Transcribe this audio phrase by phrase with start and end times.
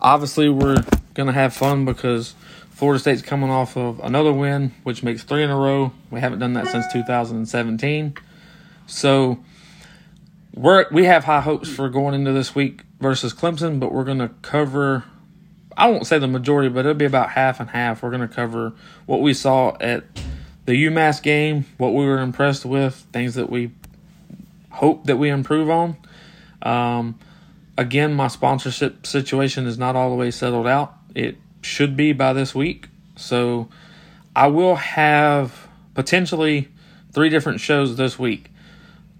[0.00, 0.84] obviously, we're
[1.14, 2.34] going to have fun because
[2.70, 5.92] Florida State's coming off of another win, which makes three in a row.
[6.10, 8.14] We haven't done that since 2017.
[8.86, 9.38] So
[10.54, 14.18] we're we have high hopes for going into this week versus Clemson, but we're going
[14.18, 15.04] to cover.
[15.76, 18.02] I won't say the majority, but it'll be about half and half.
[18.02, 18.72] We're going to cover
[19.06, 20.04] what we saw at
[20.66, 23.70] the UMass game, what we were impressed with, things that we
[24.70, 25.96] hope that we improve on.
[26.62, 27.18] Um,
[27.76, 30.94] again, my sponsorship situation is not all the way settled out.
[31.14, 32.88] It should be by this week.
[33.16, 33.68] So
[34.34, 36.68] I will have potentially
[37.12, 38.50] three different shows this week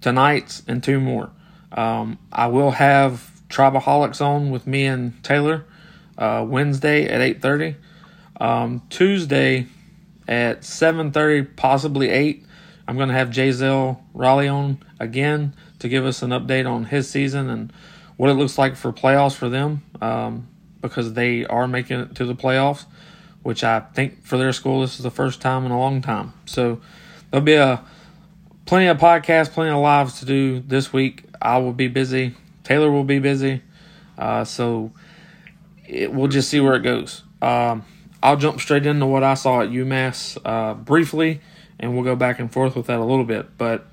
[0.01, 1.31] tonight's and two more.
[1.73, 5.65] Um, I will have Tribaholics on with me and Taylor
[6.19, 7.77] uh, Wednesday at 8.30.
[8.41, 9.67] Um, Tuesday
[10.29, 12.45] at 7.30, possibly 8,
[12.87, 17.09] I'm going to have Jayzel Raleigh on again to give us an update on his
[17.09, 17.73] season and
[18.17, 20.49] what it looks like for playoffs for them um,
[20.81, 22.85] because they are making it to the playoffs,
[23.43, 26.33] which I think for their school this is the first time in a long time.
[26.47, 26.81] So
[27.31, 27.83] there'll be a
[28.67, 31.25] plenty of podcasts, plenty of lives to do this week.
[31.41, 32.35] I will be busy.
[32.63, 33.63] Taylor will be busy.
[34.17, 34.93] Uh, so
[35.87, 37.23] it, we'll just see where it goes.
[37.43, 37.85] Um,
[38.23, 41.41] I'll jump straight into what I saw at UMass uh, briefly,
[41.79, 43.59] and we'll go back and forth with that a little bit.
[43.59, 43.87] But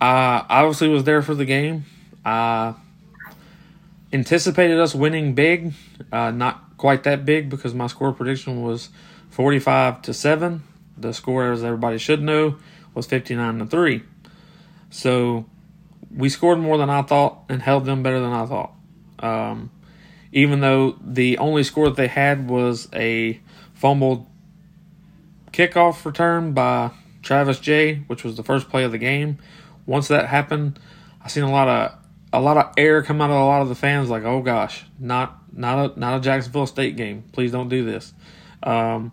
[0.00, 1.84] I obviously was there for the game.
[2.24, 2.74] I
[4.12, 5.72] anticipated us winning big,
[6.12, 8.88] uh, not quite that big because my score prediction was
[9.30, 10.62] 45 to 7.
[10.98, 12.56] The score, as everybody should know,
[12.94, 14.02] was 59 to 3.
[14.90, 15.46] So
[16.14, 18.72] we scored more than I thought and held them better than I thought.
[19.20, 19.70] Um,
[20.32, 23.40] even though the only score that they had was a
[23.74, 24.26] fumbled
[25.52, 26.90] kickoff return by
[27.22, 29.38] Travis Jay, which was the first play of the game.
[29.86, 30.78] Once that happened,
[31.22, 31.99] I seen a lot of
[32.32, 34.84] a lot of air come out of a lot of the fans, like, "Oh gosh,
[34.98, 37.24] not not a not a Jacksonville State game.
[37.32, 38.12] Please don't do this."
[38.62, 39.12] Um,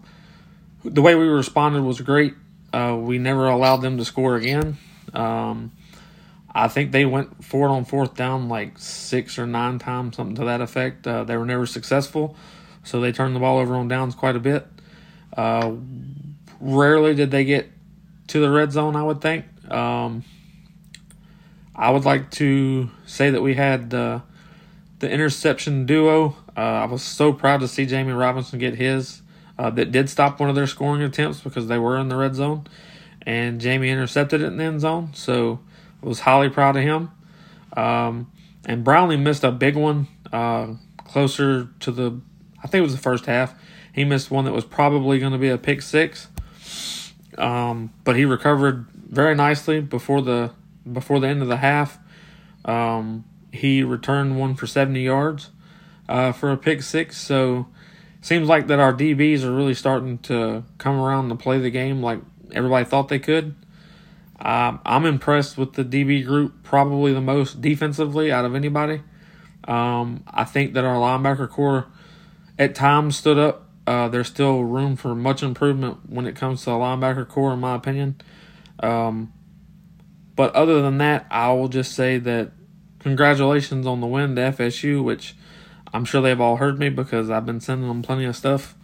[0.83, 2.33] the way we responded was great.
[2.73, 4.77] Uh, we never allowed them to score again.
[5.13, 5.71] Um,
[6.53, 10.45] I think they went it on fourth down like six or nine times, something to
[10.45, 11.07] that effect.
[11.07, 12.35] Uh, they were never successful,
[12.83, 14.67] so they turned the ball over on downs quite a bit.
[15.35, 15.73] Uh,
[16.59, 17.69] rarely did they get
[18.27, 19.45] to the red zone, I would think.
[19.71, 20.23] Um,
[21.77, 24.21] I would like to say that we had uh,
[24.99, 26.35] the interception duo.
[26.55, 29.21] Uh, I was so proud to see Jamie Robinson get his
[29.59, 32.33] uh, that did stop one of their scoring attempts because they were in the red
[32.33, 32.65] zone,
[33.25, 35.11] and Jamie intercepted it in the end zone.
[35.13, 35.59] So
[36.01, 37.11] I was highly proud of him.
[37.75, 38.31] Um,
[38.65, 42.19] and Brownlee missed a big one uh, closer to the,
[42.63, 43.53] I think it was the first half.
[43.93, 46.27] He missed one that was probably going to be a pick six,
[47.37, 50.51] um, but he recovered very nicely before the
[50.93, 51.97] before the end of the half.
[52.65, 55.49] Um, he returned one for 70 yards
[56.09, 57.17] uh, for a pick six.
[57.17, 57.67] So
[58.21, 62.01] seems like that our DBs are really starting to come around to play the game
[62.01, 62.19] like
[62.51, 63.55] everybody thought they could.
[64.39, 69.01] Um, I'm impressed with the DB group, probably the most defensively out of anybody.
[69.67, 71.87] Um, I think that our linebacker core
[72.57, 73.63] at times stood up.
[73.85, 77.59] Uh, there's still room for much improvement when it comes to the linebacker core, in
[77.59, 78.19] my opinion.
[78.79, 79.33] Um,
[80.37, 82.51] but other than that, I will just say that
[82.99, 85.35] congratulations on the win to FSU, which
[85.93, 88.75] I'm sure they've all heard me because I've been sending them plenty of stuff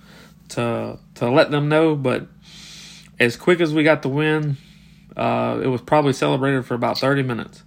[0.49, 1.95] to to let them know.
[1.95, 2.27] But
[3.19, 4.57] as quick as we got the win,
[5.15, 7.63] uh, it was probably celebrated for about 30 minutes,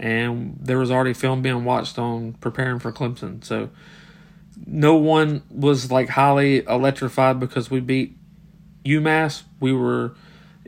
[0.00, 3.44] and there was already film being watched on preparing for Clemson.
[3.44, 3.68] So
[4.64, 8.16] no one was like highly electrified because we beat
[8.86, 9.42] UMass.
[9.60, 10.14] We were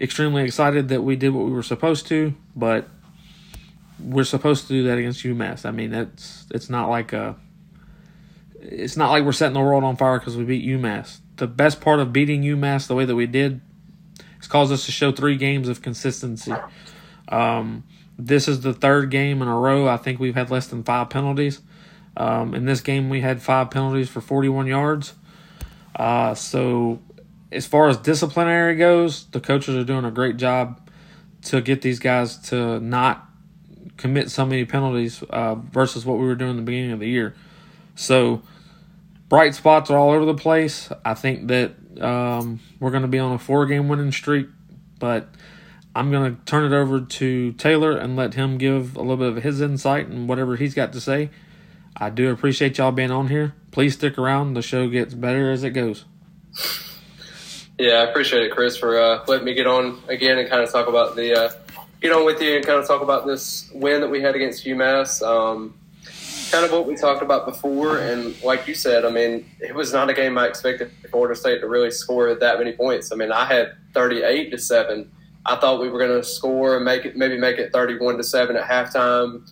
[0.00, 2.88] extremely excited that we did what we were supposed to, but
[4.00, 5.66] we're supposed to do that against UMass.
[5.66, 7.36] I mean, it's it's not like a
[8.60, 11.18] it's not like we're setting the world on fire because we beat UMass.
[11.36, 13.60] The best part of beating UMass the way that we did
[14.38, 16.54] has caused us to show three games of consistency.
[17.28, 17.84] Um,
[18.18, 19.86] this is the third game in a row.
[19.86, 21.60] I think we've had less than five penalties.
[22.16, 25.14] Um, in this game, we had five penalties for 41 yards.
[25.94, 27.00] Uh, so,
[27.50, 30.80] as far as disciplinary goes, the coaches are doing a great job
[31.42, 33.26] to get these guys to not
[33.96, 37.08] commit so many penalties uh, versus what we were doing in the beginning of the
[37.08, 37.34] year.
[37.94, 38.42] So,
[39.28, 40.90] bright spots are all over the place.
[41.04, 44.48] I think that um, we're going to be on a four game winning streak,
[44.98, 45.28] but
[45.94, 49.36] I'm going to turn it over to Taylor and let him give a little bit
[49.36, 51.30] of his insight and whatever he's got to say.
[51.96, 53.54] I do appreciate y'all being on here.
[53.72, 54.54] Please stick around.
[54.54, 56.04] The show gets better as it goes.
[57.78, 60.72] Yeah, I appreciate it, Chris, for uh, letting me get on again and kind of
[60.72, 61.52] talk about the uh,
[62.00, 64.64] get on with you and kind of talk about this win that we had against
[64.64, 65.22] UMass.
[65.22, 65.74] Um,
[66.50, 67.98] kind of what we talked about before.
[67.98, 71.60] And like you said, I mean, it was not a game I expected Florida State
[71.60, 73.12] to really score that many points.
[73.12, 75.10] I mean, I had 38 to 7.
[75.46, 78.24] I thought we were going to score and make it, maybe make it 31 to
[78.24, 79.48] 7 at halftime.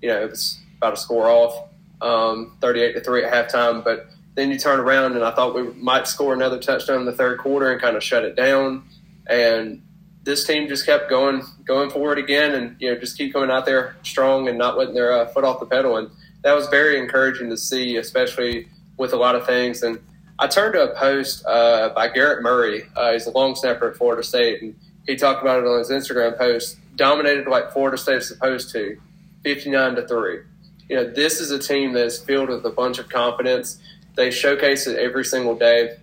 [0.00, 1.68] You know, it was about a score off
[2.02, 3.82] um, 38 to 3 at halftime.
[3.82, 7.12] But then you turn around and I thought we might score another touchdown in the
[7.12, 8.84] third quarter and kind of shut it down.
[9.26, 9.82] And
[10.24, 13.66] this team just kept going going forward again and you know just keep coming out
[13.66, 15.96] there strong and not letting their uh, foot off the pedal.
[15.96, 16.10] And
[16.42, 19.82] that was very encouraging to see especially with a lot of things.
[19.82, 20.00] And
[20.38, 23.96] I turned to a post uh, by Garrett Murray uh, he's a long snapper at
[23.96, 24.74] Florida State and
[25.06, 28.98] he talked about it on his Instagram post dominated like Florida State is supposed to
[29.44, 30.40] 59 to 3
[30.88, 33.80] you know this is a team that's filled with a bunch of confidence
[34.16, 35.96] they showcase it every single day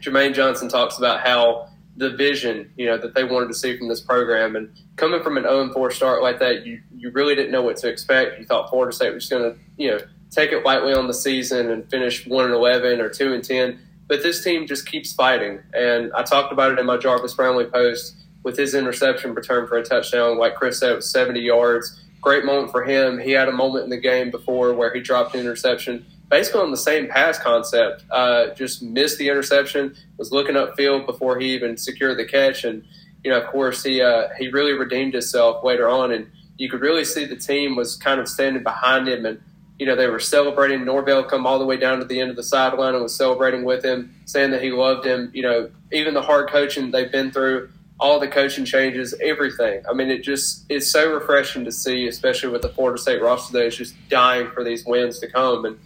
[0.00, 3.88] Jermaine Johnson talks about how the vision, you know, that they wanted to see from
[3.88, 4.56] this program.
[4.56, 7.76] And coming from an 0 4 start like that, you, you really didn't know what
[7.78, 8.38] to expect.
[8.38, 9.98] You thought Florida State was going to, you know,
[10.30, 13.78] take it lightly on the season and finish 1 and 11 or 2 and 10.
[14.08, 15.60] But this team just keeps fighting.
[15.72, 19.78] And I talked about it in my Jarvis Brownlee post with his interception return for
[19.78, 20.38] a touchdown.
[20.38, 22.02] Like Chris said, it was 70 yards.
[22.20, 23.18] Great moment for him.
[23.18, 26.70] He had a moment in the game before where he dropped an interception basically on
[26.70, 28.04] the same pass concept.
[28.10, 32.84] Uh, just missed the interception, was looking upfield before he even secured the catch, and
[33.24, 36.80] you know, of course, he uh, he really redeemed himself later on, and you could
[36.80, 39.40] really see the team was kind of standing behind him, and
[39.78, 40.84] you know, they were celebrating.
[40.84, 43.64] Norvell come all the way down to the end of the sideline and was celebrating
[43.64, 45.30] with him, saying that he loved him.
[45.34, 47.70] You know, even the hard coaching they've been through.
[47.98, 49.82] All the coaching changes, everything.
[49.88, 53.54] I mean, it just is so refreshing to see, especially with the Florida State roster
[53.54, 55.64] that is just dying for these wins to come.
[55.64, 55.78] And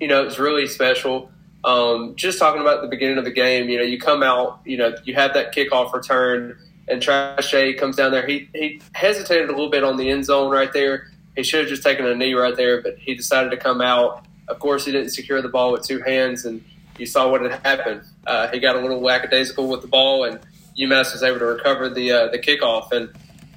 [0.00, 1.30] you know, it's really special.
[1.64, 4.76] Um, just talking about the beginning of the game, you know, you come out, you
[4.76, 6.56] know, you have that kickoff return,
[6.88, 8.26] and Travis Jay comes down there.
[8.26, 11.10] He he hesitated a little bit on the end zone right there.
[11.34, 14.24] He should have just taken a knee right there, but he decided to come out.
[14.48, 16.64] Of course, he didn't secure the ball with two hands, and
[16.98, 18.02] you saw what had happened.
[18.26, 20.38] Uh, he got a little lackadaisical with the ball, and
[20.78, 22.92] UMass was able to recover the uh, the kickoff.
[22.92, 23.10] And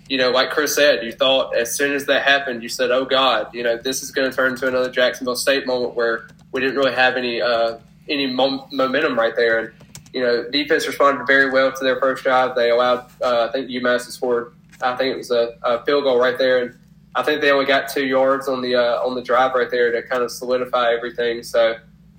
[0.10, 3.06] you know, like Chris said, you thought as soon as that happened, you said, "Oh
[3.06, 6.60] God, you know, this is going to turn into another Jacksonville State moment where we
[6.60, 7.78] didn't really have any uh,
[8.10, 9.74] any mom- momentum right there." And
[10.12, 12.56] you know, defense responded very well to their first drive.
[12.56, 14.54] They allowed, uh, I think, UMass to score.
[14.82, 16.80] I think it was a, a, field goal right there, and
[17.14, 19.92] I think they only got two yards on the uh, on the drive right there
[19.92, 21.44] to kind of solidify everything.
[21.44, 21.76] So,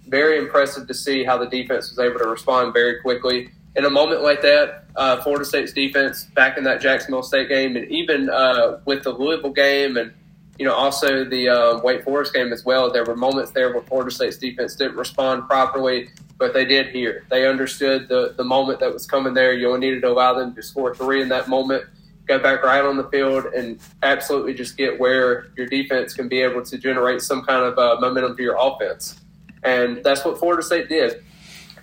[0.07, 3.91] very impressive to see how the defense was able to respond very quickly in a
[3.91, 8.29] moment like that, uh, Florida State's defense back in that Jacksonville State game, and even
[8.29, 10.13] uh, with the Louisville game, and
[10.59, 12.93] you know also the uh, Wake Forest game as well.
[12.93, 17.25] There were moments there where Florida State's defense didn't respond properly, but they did here.
[17.31, 19.53] They understood the the moment that was coming there.
[19.53, 21.85] You only needed to allow them to score three in that moment,
[22.27, 26.41] go back right on the field, and absolutely just get where your defense can be
[26.41, 29.21] able to generate some kind of uh, momentum for your offense,
[29.63, 31.23] and that's what Florida State did.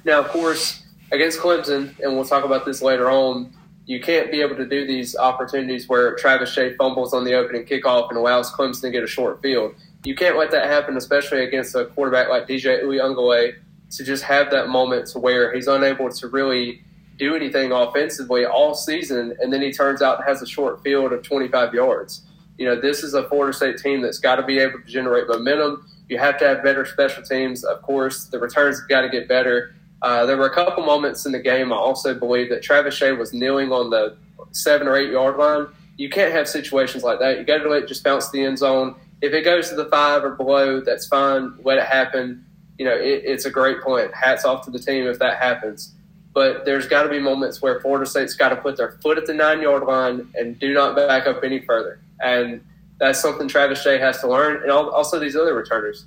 [0.03, 3.53] Now, of course against Clemson, and we'll talk about this later on,
[3.85, 7.63] you can't be able to do these opportunities where Travis Jay fumbles on the opening
[7.63, 9.75] kickoff and allows Clemson to get a short field.
[10.03, 13.55] You can't let that happen, especially against a quarterback like DJ Uiagalelei,
[13.91, 16.81] to just have that moment to where he's unable to really
[17.17, 21.13] do anything offensively all season, and then he turns out and has a short field
[21.13, 22.23] of 25 yards.
[22.57, 25.27] You know, this is a Florida State team that's got to be able to generate
[25.27, 25.87] momentum.
[26.09, 27.63] You have to have better special teams.
[27.63, 29.73] Of course, the returns got to get better.
[30.01, 31.73] Uh, there were a couple moments in the game.
[31.73, 34.17] I also believe that Travis Jay was kneeling on the
[34.51, 35.67] seven or eight yard line.
[35.97, 37.39] You can't have situations like that.
[37.39, 38.95] You got to let it just bounce the end zone.
[39.21, 41.53] If it goes to the five or below, that's fine.
[41.63, 42.45] Let it happen.
[42.77, 44.13] You know, it, it's a great point.
[44.13, 45.93] Hats off to the team if that happens.
[46.33, 49.25] But there's got to be moments where Florida State's got to put their foot at
[49.25, 51.99] the nine yard line and do not back up any further.
[52.21, 52.63] And
[52.99, 56.05] that's something Travis Jay has to learn, and also these other returners.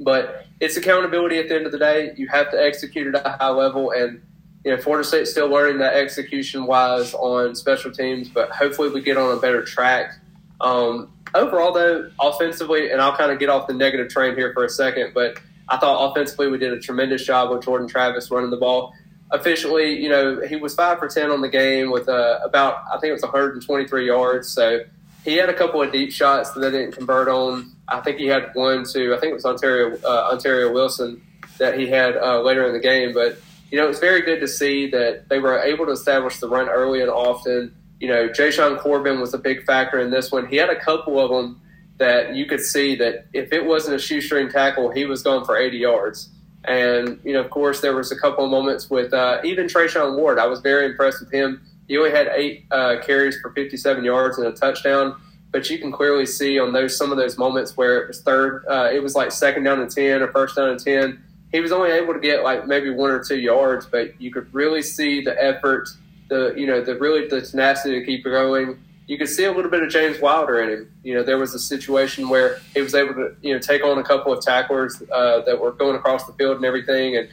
[0.00, 2.12] But it's accountability at the end of the day.
[2.16, 4.22] You have to execute at a high level, and
[4.64, 8.28] you know Florida State's still learning that execution wise on special teams.
[8.28, 10.14] But hopefully, we get on a better track.
[10.60, 14.64] Um, overall, though, offensively, and I'll kind of get off the negative train here for
[14.64, 18.50] a second, but I thought offensively we did a tremendous job with Jordan Travis running
[18.50, 18.92] the ball
[19.32, 20.00] efficiently.
[20.00, 23.10] You know, he was five for ten on the game with uh, about I think
[23.10, 24.48] it was 123 yards.
[24.48, 24.80] So
[25.24, 27.72] he had a couple of deep shots that they didn't convert on.
[27.88, 31.22] I think he had one to I think it was Ontario uh, Ontario Wilson
[31.58, 33.14] that he had uh, later in the game.
[33.14, 33.40] But
[33.70, 36.68] you know, it's very good to see that they were able to establish the run
[36.68, 37.74] early and often.
[38.00, 40.46] You know, Jashaun Corbin was a big factor in this one.
[40.46, 41.60] He had a couple of them
[41.98, 45.56] that you could see that if it wasn't a shoestring tackle, he was going for
[45.56, 46.28] 80 yards.
[46.64, 50.16] And you know, of course, there was a couple of moments with uh, even Treshaun
[50.16, 50.38] Ward.
[50.38, 51.62] I was very impressed with him.
[51.88, 55.16] He only had eight uh, carries for 57 yards and a touchdown
[55.54, 58.64] but you can clearly see on those some of those moments where it was third,
[58.68, 61.22] uh, it was like second down and ten or first down and ten.
[61.52, 64.52] He was only able to get like maybe one or two yards, but you could
[64.52, 65.88] really see the effort,
[66.28, 68.82] the you know the really the tenacity to keep it going.
[69.06, 70.92] You could see a little bit of James Wilder in him.
[71.04, 73.96] You know, there was a situation where he was able to you know take on
[73.98, 77.28] a couple of tacklers uh, that were going across the field and everything, and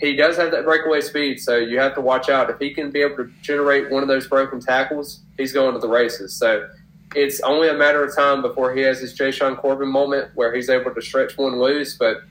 [0.00, 2.48] he does have that breakaway speed, so you have to watch out.
[2.48, 5.78] If he can be able to generate one of those broken tackles, he's going to
[5.78, 6.34] the races.
[6.34, 6.68] So
[7.14, 10.70] it's only a matter of time before he has his Jashaun Corbin moment where he's
[10.70, 11.96] able to stretch one loose.
[11.96, 12.22] But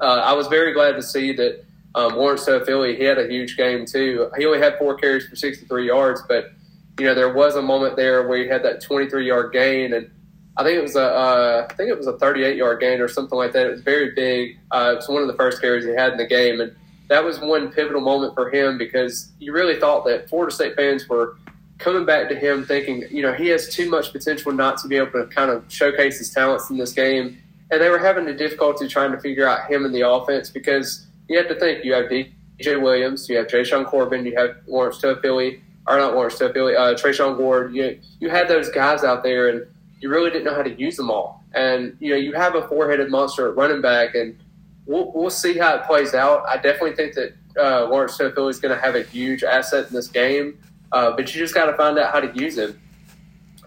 [0.00, 3.86] uh, I was very glad to see that um, Lawrence he had a huge game
[3.86, 4.30] too.
[4.36, 6.50] He only had four carries for 63 yards, but
[6.98, 10.10] you know there was a moment there where he had that 23 yard gain, and
[10.56, 13.08] I think it was a uh, I think it was a 38 yard gain or
[13.08, 13.66] something like that.
[13.66, 14.58] It was very big.
[14.72, 16.74] Uh, it was one of the first carries he had in the game, and
[17.08, 21.08] that was one pivotal moment for him because you really thought that Florida State fans
[21.08, 21.36] were
[21.78, 24.96] coming back to him thinking, you know, he has too much potential not to be
[24.96, 27.38] able to kind of showcase his talents in this game.
[27.70, 31.06] And they were having a difficulty trying to figure out him in the offense because
[31.28, 34.98] you have to think you have DJ Williams, you have Jashaun Corbin, you have Lawrence
[34.98, 37.74] Toafili, or not Lawrence Toafili, uh, Treshaun Ward.
[37.74, 39.66] You, you had those guys out there and
[40.00, 41.44] you really didn't know how to use them all.
[41.54, 44.38] And, you know, you have a four headed monster at running back and
[44.86, 46.44] we'll, we'll see how it plays out.
[46.46, 49.94] I definitely think that uh, Lawrence Toafili is going to have a huge asset in
[49.94, 50.58] this game.
[50.92, 52.80] Uh, but you just got to find out how to use him.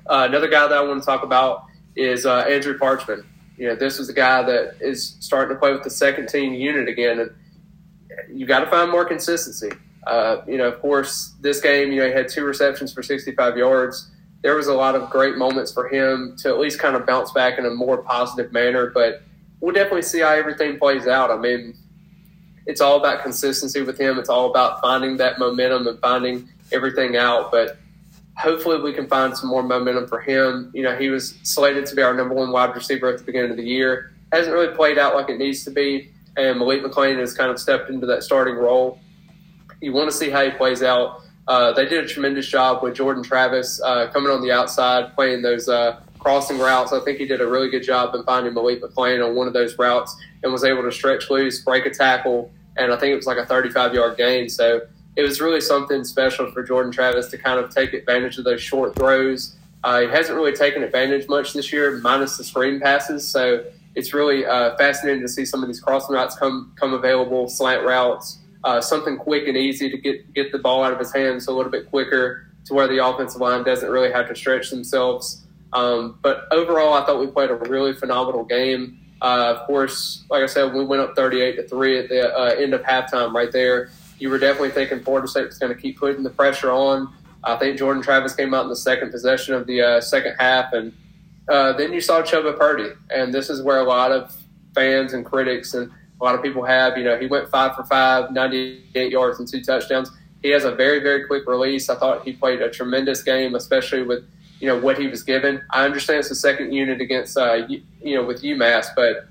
[0.07, 3.25] Uh, another guy that I want to talk about is uh, Andrew Parchment.
[3.57, 6.53] You know, this is a guy that is starting to play with the second team
[6.53, 7.31] unit again, and
[8.33, 9.69] you got to find more consistency.
[10.07, 13.57] Uh, you know, of course, this game, you know, he had two receptions for 65
[13.57, 14.09] yards.
[14.41, 17.31] There was a lot of great moments for him to at least kind of bounce
[17.33, 19.21] back in a more positive manner, but
[19.61, 21.31] we'll definitely see how everything plays out.
[21.31, 21.75] I mean,
[22.65, 24.19] it's all about consistency with him.
[24.19, 27.51] It's all about finding that momentum and finding everything out.
[27.51, 27.77] But
[28.37, 30.71] hopefully we can find some more momentum for him.
[30.73, 33.51] You know, he was slated to be our number one wide receiver at the beginning
[33.51, 34.13] of the year.
[34.31, 36.11] Hasn't really played out like it needs to be.
[36.37, 38.99] And Malik McClain has kind of stepped into that starting role.
[39.81, 41.21] You want to see how he plays out.
[41.47, 45.41] Uh, they did a tremendous job with Jordan Travis uh, coming on the outside, playing
[45.41, 46.93] those uh, crossing routes.
[46.93, 49.53] I think he did a really good job in finding Malik McClain on one of
[49.53, 53.15] those routes and was able to stretch loose, break a tackle, and I think it
[53.15, 54.49] was like a 35 yard gain.
[54.49, 54.81] So
[55.15, 58.61] it was really something special for Jordan Travis to kind of take advantage of those
[58.61, 59.55] short throws.
[59.83, 63.27] Uh, he hasn't really taken advantage much this year, minus the screen passes.
[63.27, 63.63] So
[63.95, 67.85] it's really uh, fascinating to see some of these crossing routes come come available, slant
[67.85, 71.47] routes, uh, something quick and easy to get get the ball out of his hands
[71.47, 75.45] a little bit quicker, to where the offensive line doesn't really have to stretch themselves.
[75.73, 78.99] Um, but overall, I thought we played a really phenomenal game.
[79.21, 82.55] Uh, of course, like I said, we went up 38 to three at the uh,
[82.55, 85.97] end of halftime right there you were definitely thinking Florida State was going to keep
[85.97, 87.13] putting the pressure on.
[87.43, 90.73] I think Jordan Travis came out in the second possession of the uh, second half,
[90.73, 90.93] and
[91.47, 94.35] uh, then you saw Chubba Purdy, and this is where a lot of
[94.75, 96.97] fans and critics and a lot of people have.
[96.97, 100.11] You know, he went five for five, 98 yards and two touchdowns.
[100.41, 101.89] He has a very very quick release.
[101.89, 104.29] I thought he played a tremendous game, especially with
[104.59, 105.61] you know what he was given.
[105.69, 109.27] I understand it's the second unit against uh, you, you know with UMass, but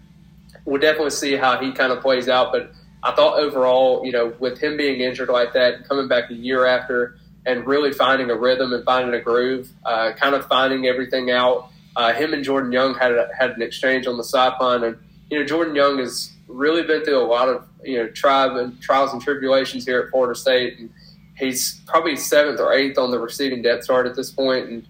[0.64, 2.52] we'll definitely see how he kind of plays out.
[2.52, 6.34] But I thought overall, you know, with him being injured like that coming back a
[6.34, 7.16] year after
[7.46, 11.70] and really finding a rhythm and finding a groove, uh, kind of finding everything out.
[11.96, 14.96] Uh, him and Jordan Young had a, had an exchange on the sideline, and
[15.30, 18.80] you know Jordan Young has really been through a lot of you know tribe and
[18.80, 20.90] trials and tribulations here at Florida State, and
[21.36, 24.86] he's probably seventh or eighth on the receiving depth chart at this point, and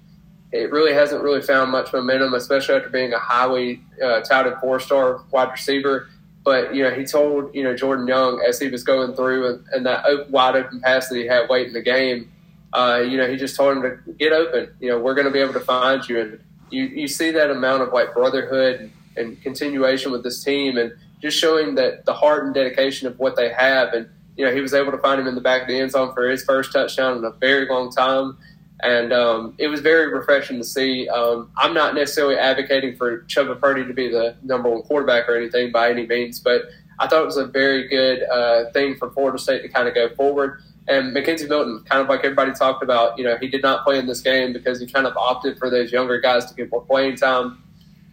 [0.52, 4.80] it really hasn't really found much momentum, especially after being a highly uh, touted four
[4.80, 6.08] star wide receiver.
[6.44, 9.84] But you know, he told you know Jordan Young as he was going through and,
[9.84, 12.32] that wide open pass that he had late in the game.
[12.72, 14.70] Uh, you know, he just told him to get open.
[14.80, 16.40] You know, we're going to be able to find you, and
[16.70, 21.38] you you see that amount of like brotherhood and continuation with this team, and just
[21.38, 23.92] showing that the heart and dedication of what they have.
[23.92, 25.90] And you know, he was able to find him in the back of the end
[25.90, 28.38] zone for his first touchdown in a very long time
[28.80, 31.08] and um, it was very refreshing to see.
[31.08, 35.36] Um, I'm not necessarily advocating for Chubba Purdy to be the number one quarterback or
[35.36, 36.62] anything by any means, but
[37.00, 39.94] I thought it was a very good uh, thing for Florida State to kind of
[39.94, 40.62] go forward.
[40.86, 43.98] And McKenzie Milton, kind of like everybody talked about, you know, he did not play
[43.98, 46.80] in this game because he kind of opted for those younger guys to get more
[46.80, 47.62] playing time.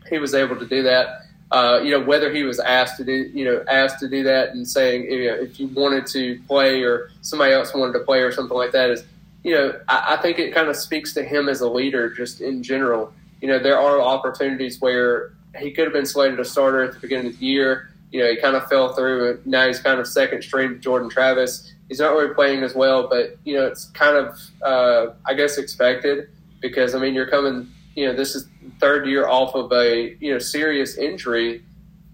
[0.09, 1.21] He was able to do that.
[1.51, 4.49] Uh, you know, whether he was asked to do, you know, asked to do that
[4.49, 8.19] and saying, you know, if you wanted to play or somebody else wanted to play
[8.19, 9.05] or something like that is
[9.45, 12.41] you know, I, I think it kind of speaks to him as a leader just
[12.41, 13.13] in general.
[13.41, 16.99] You know, there are opportunities where he could have been slated a starter at the
[16.99, 17.91] beginning of the year.
[18.11, 19.39] You know, he kind of fell through.
[19.45, 21.71] Now he's kind of second string to Jordan Travis.
[21.89, 25.59] He's not really playing as well, but you know, it's kind of, uh, I guess,
[25.59, 26.27] expected
[26.59, 27.69] because I mean, you're coming.
[27.93, 28.47] You know, this is
[28.79, 31.63] third year off of a you know serious injury,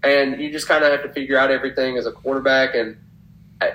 [0.02, 2.74] and you just kind of have to figure out everything as a quarterback.
[2.74, 2.98] And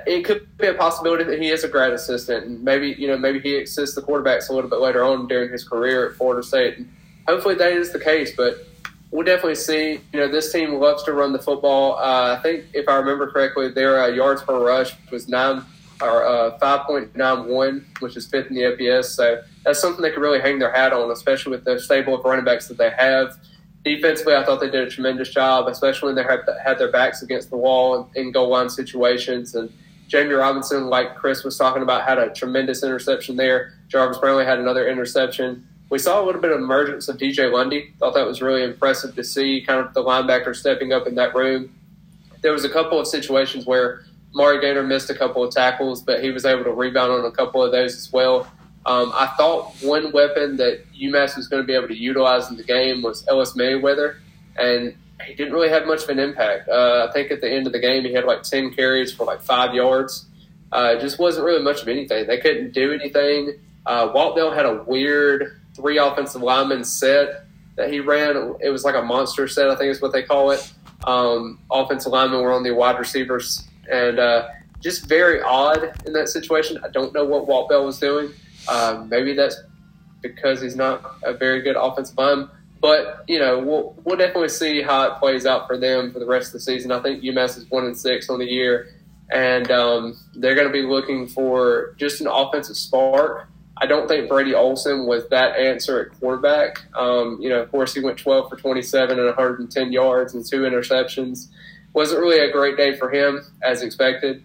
[0.06, 3.17] it could be a possibility that he is a grad assistant, and maybe you know
[3.17, 6.46] maybe he assists the quarterbacks a little bit later on during his career at Florida
[6.46, 6.77] State.
[6.77, 6.89] And
[7.27, 8.65] hopefully that is the case, but
[9.12, 10.00] we'll definitely see.
[10.13, 11.98] You know, this team loves to run the football.
[11.98, 15.63] Uh, I think if I remember correctly, their uh, yards per rush was nine
[16.01, 19.06] or uh, five point nine one, which is fifth in the FBS.
[19.06, 22.24] So that's something they could really hang their hat on, especially with the stable of
[22.24, 23.38] running backs that they have.
[23.96, 27.22] Defensively, I thought they did a tremendous job, especially when they had, had their backs
[27.22, 29.56] against the wall in goal line situations.
[29.56, 29.72] And
[30.08, 33.74] Jamie Robinson, like Chris was talking about, had a tremendous interception there.
[33.88, 37.94] Jarvis Brownlee had another interception we saw a little bit of emergence of DJ Lundy.
[38.00, 41.34] Thought that was really impressive to see, kind of the linebacker stepping up in that
[41.34, 41.74] room.
[42.41, 44.03] There was a couple of situations where
[44.34, 47.32] Mari Gator missed a couple of tackles, but he was able to rebound on a
[47.32, 48.48] couple of those as well.
[48.86, 52.57] Um, I thought one weapon that UMass was going to be able to utilize in
[52.57, 54.17] the game was Ellis Merriweather,
[54.55, 56.69] and he didn't really have much of an impact.
[56.69, 59.25] Uh, I think at the end of the game, he had like 10 carries for
[59.25, 60.25] like five yards.
[60.72, 62.27] Uh, it just wasn't really much of anything.
[62.27, 63.60] They couldn't do anything.
[63.86, 68.55] Uh, Walt Bell had a weird three offensive linemen set that he ran.
[68.60, 70.72] It was like a monster set, I think is what they call it.
[71.05, 74.50] Um, offensive linemen were on the wide receivers, and uh,
[74.81, 76.79] just very odd in that situation.
[76.84, 78.34] I don't know what Walt Bell was doing.
[78.67, 79.62] Uh, maybe that's
[80.21, 82.50] because he's not a very good offensive lineman.
[82.79, 86.25] But you know, we'll we'll definitely see how it plays out for them for the
[86.25, 86.91] rest of the season.
[86.91, 88.93] I think UMass is one and six on the year,
[89.31, 93.47] and um, they're going to be looking for just an offensive spark
[93.79, 96.83] I don't think Brady Olson was that answer at quarterback.
[96.95, 100.62] Um, you know, of course, he went 12 for 27 and 110 yards and two
[100.62, 101.47] interceptions.
[101.93, 104.43] Wasn't really a great day for him, as expected.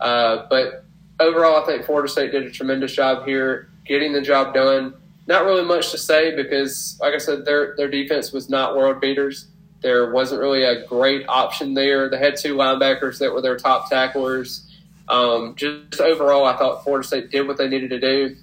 [0.00, 0.83] Uh, but
[1.20, 4.94] overall, I think Florida State did a tremendous job here getting the job done.
[5.26, 9.00] Not really much to say because, like I said, their their defense was not world
[9.00, 9.48] beaters.
[9.80, 12.08] There wasn't really a great option there.
[12.08, 14.70] They had two linebackers that were their top tacklers.
[15.08, 18.36] Um, just overall, I thought Florida State did what they needed to do.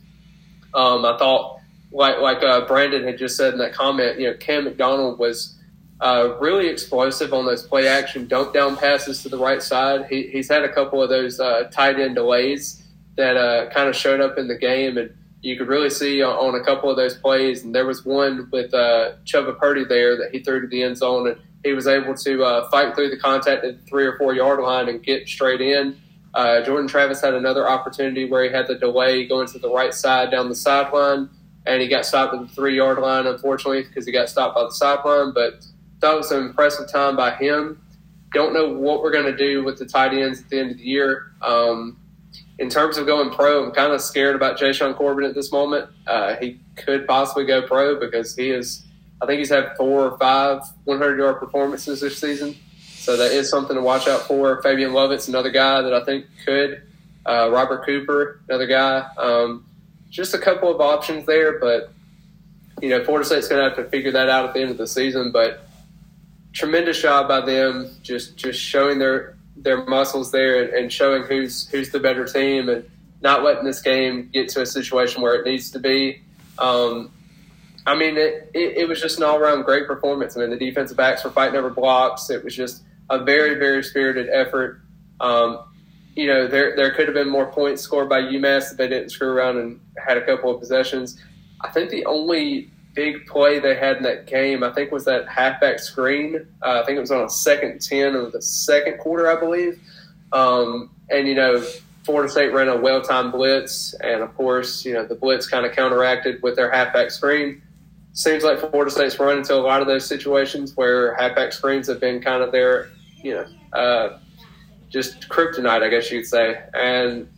[0.74, 1.60] Um, I thought,
[1.92, 5.56] like like uh, Brandon had just said in that comment, you know, Cam McDonald was
[6.02, 10.08] uh, really explosive on those play action dump down passes to the right side.
[10.10, 12.84] He, he's had a couple of those uh, tight end delays
[13.18, 16.34] that uh, kind of showed up in the game, and you could really see on,
[16.34, 17.64] on, a couple of those plays.
[17.64, 20.98] And there was one with uh, Chubba Purdy there that he threw to the end
[20.98, 24.18] zone, and he was able to uh, fight through the contact at the three or
[24.18, 26.00] four yard line and get straight in.
[26.34, 29.94] Uh, Jordan Travis had another opportunity where he had the delay going to the right
[29.94, 31.30] side down the sideline,
[31.68, 34.64] and he got stopped at the three yard line, unfortunately, because he got stopped by
[34.64, 35.34] the sideline.
[35.34, 35.64] But
[36.02, 37.82] that was an impressive time by him.
[38.34, 40.78] Don't know what we're going to do with the tight ends at the end of
[40.78, 41.32] the year.
[41.42, 41.98] Um,
[42.60, 45.90] in terms of going pro, I'm kind of scared about Jashaun Corbin at this moment.
[46.08, 48.86] Uh, he could possibly go pro because he is,
[49.22, 52.56] I think he's had four or five 100 yard performances this season.
[52.80, 54.62] So that is something to watch out for.
[54.62, 56.84] Fabian Lovett's another guy that I think could.
[57.26, 59.08] Uh, Robert Cooper, another guy.
[59.18, 59.66] Um,
[60.10, 61.92] just a couple of options there, but
[62.82, 64.78] you know, Florida State's going to have to figure that out at the end of
[64.78, 65.32] the season.
[65.32, 65.68] But
[66.54, 71.68] tremendous job by them, just just showing their their muscles there and, and showing who's
[71.70, 72.90] who's the better team and
[73.22, 76.22] not letting this game get to a situation where it needs to be.
[76.58, 77.12] Um,
[77.86, 80.36] I mean, it, it, it, was just an all around great performance.
[80.36, 82.30] I mean, the defensive backs were fighting over blocks.
[82.30, 84.82] It was just a very, very spirited effort.
[85.20, 85.60] Um,
[86.16, 89.10] you know, there there could have been more points scored by UMass if they didn't
[89.10, 91.22] screw around and had a couple of possessions.
[91.62, 95.28] I think the only big play they had in that game, I think, was that
[95.28, 96.48] halfback screen.
[96.62, 99.80] Uh, I think it was on a second ten of the second quarter, I believe.
[100.32, 101.64] Um, and you know,
[102.04, 105.74] Florida State ran a well-timed blitz, and of course, you know, the blitz kind of
[105.74, 107.62] counteracted with their halfback screen
[108.14, 112.00] seems like Florida State's run into a lot of those situations where halfback screens have
[112.02, 112.90] been kind of their
[113.24, 114.20] you know, uh,
[114.90, 116.62] just kryptonite, I guess you'd say.
[116.74, 117.30] And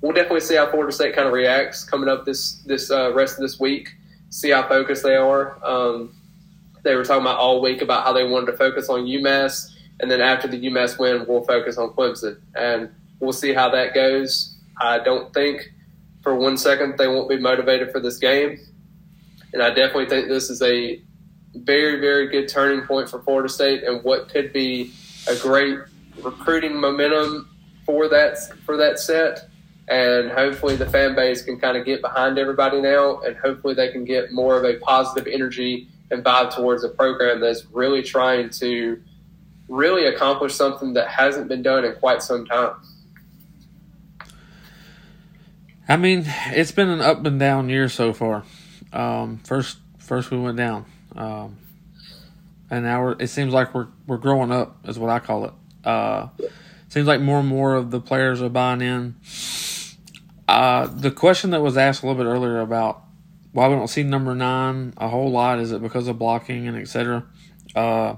[0.00, 3.34] we'll definitely see how Florida State kind of reacts coming up this this uh, rest
[3.34, 3.94] of this week.
[4.30, 5.58] See how focused they are.
[5.64, 6.14] Um,
[6.82, 10.10] they were talking about all week about how they wanted to focus on UMass, and
[10.10, 14.56] then after the UMass win, we'll focus on Clemson, and we'll see how that goes.
[14.80, 15.72] I don't think
[16.22, 18.58] for one second they won't be motivated for this game,
[19.52, 21.02] and I definitely think this is a
[21.54, 24.92] very, very good turning point for Florida State and what could be
[25.28, 25.78] a great
[26.22, 27.48] recruiting momentum
[27.84, 29.49] for that for that set.
[29.88, 33.90] And hopefully the fan base can kind of get behind everybody now, and hopefully they
[33.90, 38.50] can get more of a positive energy and vibe towards a program that's really trying
[38.50, 39.02] to
[39.68, 42.74] really accomplish something that hasn't been done in quite some time.
[45.88, 48.44] I mean, it's been an up and down year so far.
[48.92, 50.84] Um, first, first we went down,
[51.16, 51.56] Um,
[52.70, 55.52] and now it seems like we're we're growing up, is what I call it.
[55.84, 56.28] Uh,
[56.88, 59.16] seems like more and more of the players are buying in.
[60.50, 63.04] Uh, the question that was asked a little bit earlier about
[63.52, 66.76] why we don't see number nine a whole lot is it because of blocking and
[66.76, 67.24] etc.
[67.74, 68.16] Uh,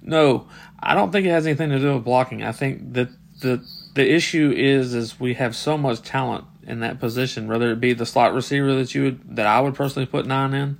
[0.00, 0.46] no,
[0.78, 2.44] I don't think it has anything to do with blocking.
[2.44, 3.08] I think that
[3.40, 7.80] the the issue is is we have so much talent in that position, whether it
[7.80, 10.78] be the slot receiver that you would that I would personally put nine in,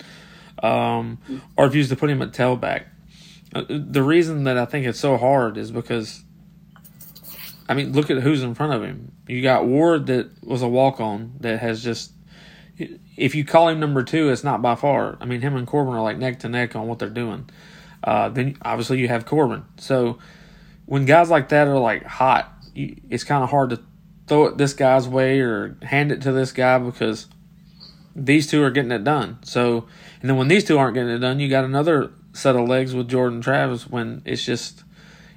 [0.62, 1.18] um,
[1.56, 2.84] or if you used to put him at tailback.
[3.52, 6.23] Uh, the reason that I think it's so hard is because,
[7.68, 9.12] I mean, look at who's in front of him.
[9.26, 12.12] You got Ward that was a walk on that has just.
[13.16, 15.16] If you call him number two, it's not by far.
[15.20, 17.48] I mean, him and Corbin are like neck to neck on what they're doing.
[18.02, 19.64] Uh, then obviously you have Corbin.
[19.78, 20.18] So
[20.86, 23.80] when guys like that are like hot, you, it's kind of hard to
[24.26, 27.28] throw it this guy's way or hand it to this guy because
[28.16, 29.38] these two are getting it done.
[29.42, 29.86] So,
[30.20, 32.94] and then when these two aren't getting it done, you got another set of legs
[32.94, 34.84] with Jordan Travis when it's just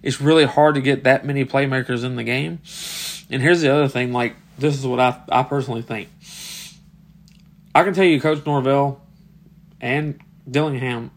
[0.03, 2.59] it's really hard to get that many playmakers in the game.
[3.29, 6.09] And here's the other thing, like this is what I I personally think.
[7.75, 9.01] I can tell you Coach Norvell
[9.79, 11.11] and Dillingham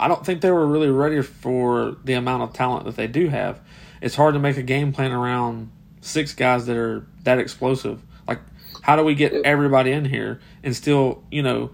[0.00, 3.28] I don't think they were really ready for the amount of talent that they do
[3.28, 3.60] have.
[4.00, 8.00] It's hard to make a game plan around six guys that are that explosive.
[8.26, 8.40] Like,
[8.80, 11.70] how do we get everybody in here and still, you know,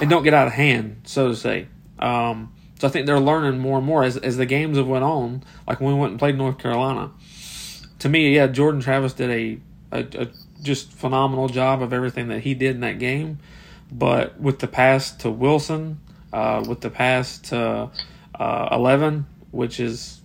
[0.00, 1.66] and don't get out of hand, so to say?
[1.98, 5.04] Um, so I think they're learning more and more as as the games have went
[5.04, 5.44] on.
[5.68, 7.10] Like when we went and played North Carolina.
[7.98, 10.28] To me, yeah, Jordan Travis did a, a, a
[10.62, 13.38] just phenomenal job of everything that he did in that game.
[13.92, 16.00] But with the pass to Wilson,
[16.32, 17.90] uh, with the pass to
[18.34, 20.22] uh, eleven, which is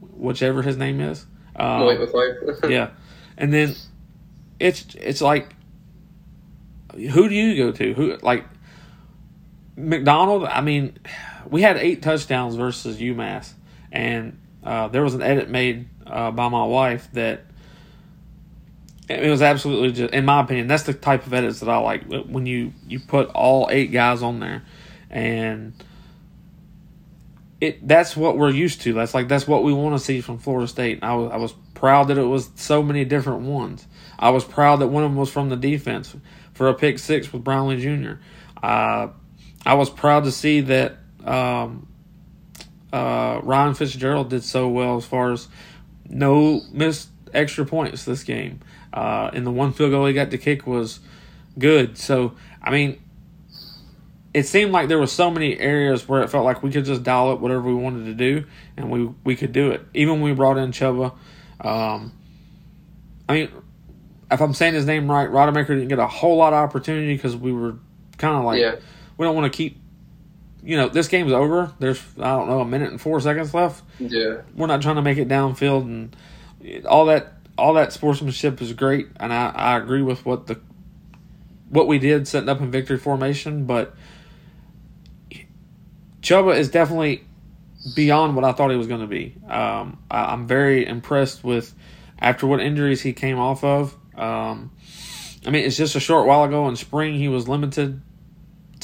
[0.00, 1.26] whichever his name is.
[1.54, 1.80] Um,
[2.70, 2.92] yeah,
[3.36, 3.74] and then
[4.58, 5.54] it's it's like
[6.94, 7.92] who do you go to?
[7.92, 8.46] Who like
[9.76, 10.44] McDonald?
[10.44, 10.96] I mean,
[11.50, 13.52] we had eight touchdowns versus UMass,
[13.92, 17.44] and uh, there was an edit made uh, by my wife that
[19.08, 22.04] it was absolutely just, in my opinion, that's the type of edits that I like
[22.04, 24.64] when you you put all eight guys on there,
[25.10, 25.74] and
[27.60, 28.94] it that's what we're used to.
[28.94, 31.00] That's like that's what we want to see from Florida State.
[31.02, 33.86] I was I was proud that it was so many different ones.
[34.18, 36.16] I was proud that one of them was from the defense
[36.54, 38.14] for a pick six with Brownlee Jr.
[38.62, 39.08] Uh,
[39.66, 41.86] I was proud to see that um,
[42.92, 45.48] uh, Ryan Fitzgerald did so well as far as
[46.08, 48.60] no missed extra points this game.
[48.92, 51.00] Uh, and the one field goal he got to kick was
[51.58, 51.98] good.
[51.98, 53.00] So, I mean,
[54.32, 57.02] it seemed like there were so many areas where it felt like we could just
[57.02, 58.44] dial up whatever we wanted to do,
[58.76, 59.82] and we we could do it.
[59.94, 61.12] Even when we brought in Chubba,
[61.60, 62.12] um,
[63.28, 63.48] I mean,
[64.30, 67.36] if I'm saying his name right, Rodemaker didn't get a whole lot of opportunity because
[67.36, 67.76] we were
[68.18, 68.76] kind of like Yeah.
[69.16, 69.80] we don't want to keep.
[70.64, 71.72] You know, this game's over.
[71.78, 73.82] There's I don't know a minute and four seconds left.
[73.98, 74.42] Yeah.
[74.54, 76.16] We're not trying to make it downfield and
[76.86, 77.32] all that.
[77.56, 80.60] All that sportsmanship is great, and I, I agree with what the
[81.68, 83.66] what we did setting up in victory formation.
[83.66, 83.94] But
[86.20, 87.24] Chubba is definitely
[87.94, 89.36] beyond what I thought he was going to be.
[89.48, 91.74] Um, I, I'm very impressed with
[92.18, 93.94] after what injuries he came off of.
[94.16, 94.72] Um,
[95.46, 98.00] I mean, it's just a short while ago in spring he was limited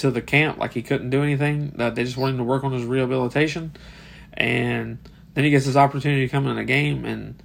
[0.00, 1.72] to the camp, like he couldn't do anything.
[1.76, 3.72] They just wanted him to work on his rehabilitation,
[4.34, 4.98] and
[5.34, 7.42] then he gets his opportunity to come in a game, and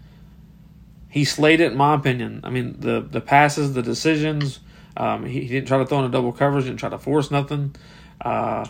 [1.10, 1.72] he slayed it.
[1.72, 4.60] In my opinion, I mean the the passes, the decisions.
[4.98, 7.30] Um, he, he didn't try to throw in a double coverage, didn't try to force
[7.30, 7.76] nothing.
[8.22, 8.66] Uh,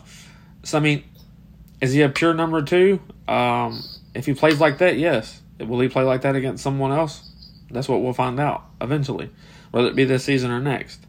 [0.63, 1.03] so I mean,
[1.81, 2.99] is he a pure number two?
[3.27, 5.41] Um, if he plays like that, yes.
[5.59, 7.31] Will he play like that against someone else?
[7.71, 9.29] That's what we'll find out eventually,
[9.71, 10.99] whether it be this season or next.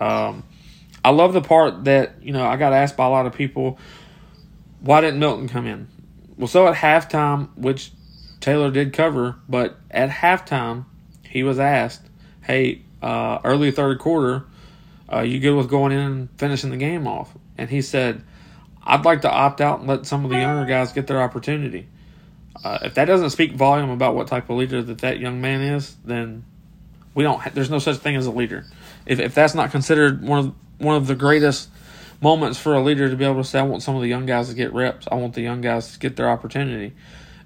[0.00, 0.44] Um,
[1.08, 3.78] I love the part that you know I got asked by a lot of people,
[4.80, 5.88] why didn't Milton come in?
[6.36, 7.92] Well, so at halftime, which
[8.40, 10.84] Taylor did cover, but at halftime
[11.22, 12.02] he was asked,
[12.42, 14.44] "Hey, uh, early third quarter,
[15.10, 18.22] uh, you good with going in and finishing the game off?" And he said,
[18.84, 21.88] "I'd like to opt out and let some of the younger guys get their opportunity."
[22.62, 25.62] Uh, if that doesn't speak volume about what type of leader that that young man
[25.62, 26.44] is, then
[27.14, 27.40] we don't.
[27.40, 28.66] Ha- there's no such thing as a leader.
[29.06, 31.68] If if that's not considered one of one of the greatest
[32.20, 34.26] moments for a leader to be able to say, "I want some of the young
[34.26, 35.06] guys to get reps.
[35.10, 36.94] I want the young guys to get their opportunity."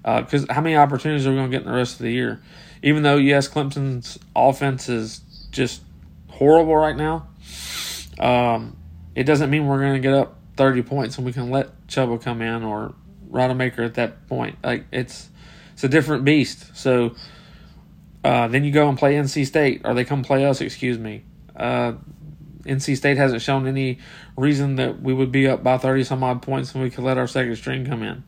[0.03, 2.41] Because how many opportunities are we going to get in the rest of the year?
[2.81, 5.81] Even though yes, Clemson's offense is just
[6.27, 7.27] horrible right now,
[8.19, 8.75] um,
[9.15, 12.21] it doesn't mean we're going to get up thirty points and we can let Chubba
[12.21, 12.93] come in or
[13.31, 14.57] Rodemaker at that point.
[14.63, 15.29] Like it's
[15.73, 16.75] it's a different beast.
[16.75, 17.15] So
[18.23, 20.61] uh, then you go and play NC State, or they come play us.
[20.61, 21.23] Excuse me.
[21.55, 21.93] Uh,
[22.63, 23.99] NC State hasn't shown any
[24.37, 27.17] reason that we would be up by 30 some odd points and we could let
[27.17, 28.23] our second string come in.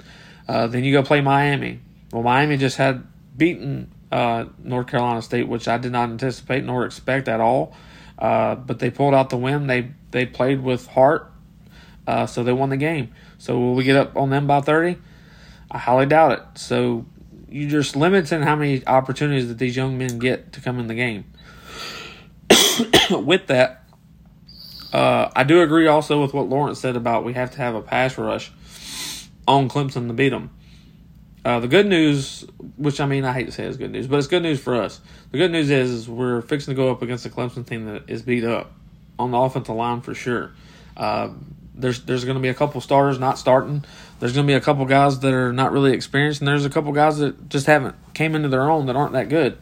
[0.48, 1.80] Uh, then you go play Miami.
[2.12, 3.04] Well, Miami just had
[3.36, 7.76] beaten uh, North Carolina State, which I did not anticipate nor expect at all.
[8.18, 9.68] Uh, but they pulled out the win.
[9.68, 11.30] They they played with heart,
[12.08, 13.12] uh, so they won the game.
[13.38, 14.98] So will we get up on them by 30?
[15.70, 16.44] I highly doubt it.
[16.56, 17.06] So
[17.50, 20.96] you're just limiting how many opportunities that these young men get to come in the
[20.96, 21.26] game.
[23.10, 23.85] with that,
[24.96, 27.82] uh, I do agree also with what Lawrence said about we have to have a
[27.82, 28.50] pass rush
[29.46, 30.52] on Clemson to beat them.
[31.44, 32.46] Uh, the good news,
[32.78, 34.74] which I mean, I hate to say it's good news, but it's good news for
[34.74, 35.02] us.
[35.32, 38.10] The good news is, is we're fixing to go up against a Clemson team that
[38.10, 38.72] is beat up
[39.20, 40.54] on the offensive line for sure.
[40.96, 41.32] Uh,
[41.74, 43.84] there's there's going to be a couple starters not starting.
[44.22, 46.70] There's going to be a couple guys that are not really experienced, and there's a
[46.70, 49.58] couple guys that just haven't came into their own that aren't that good.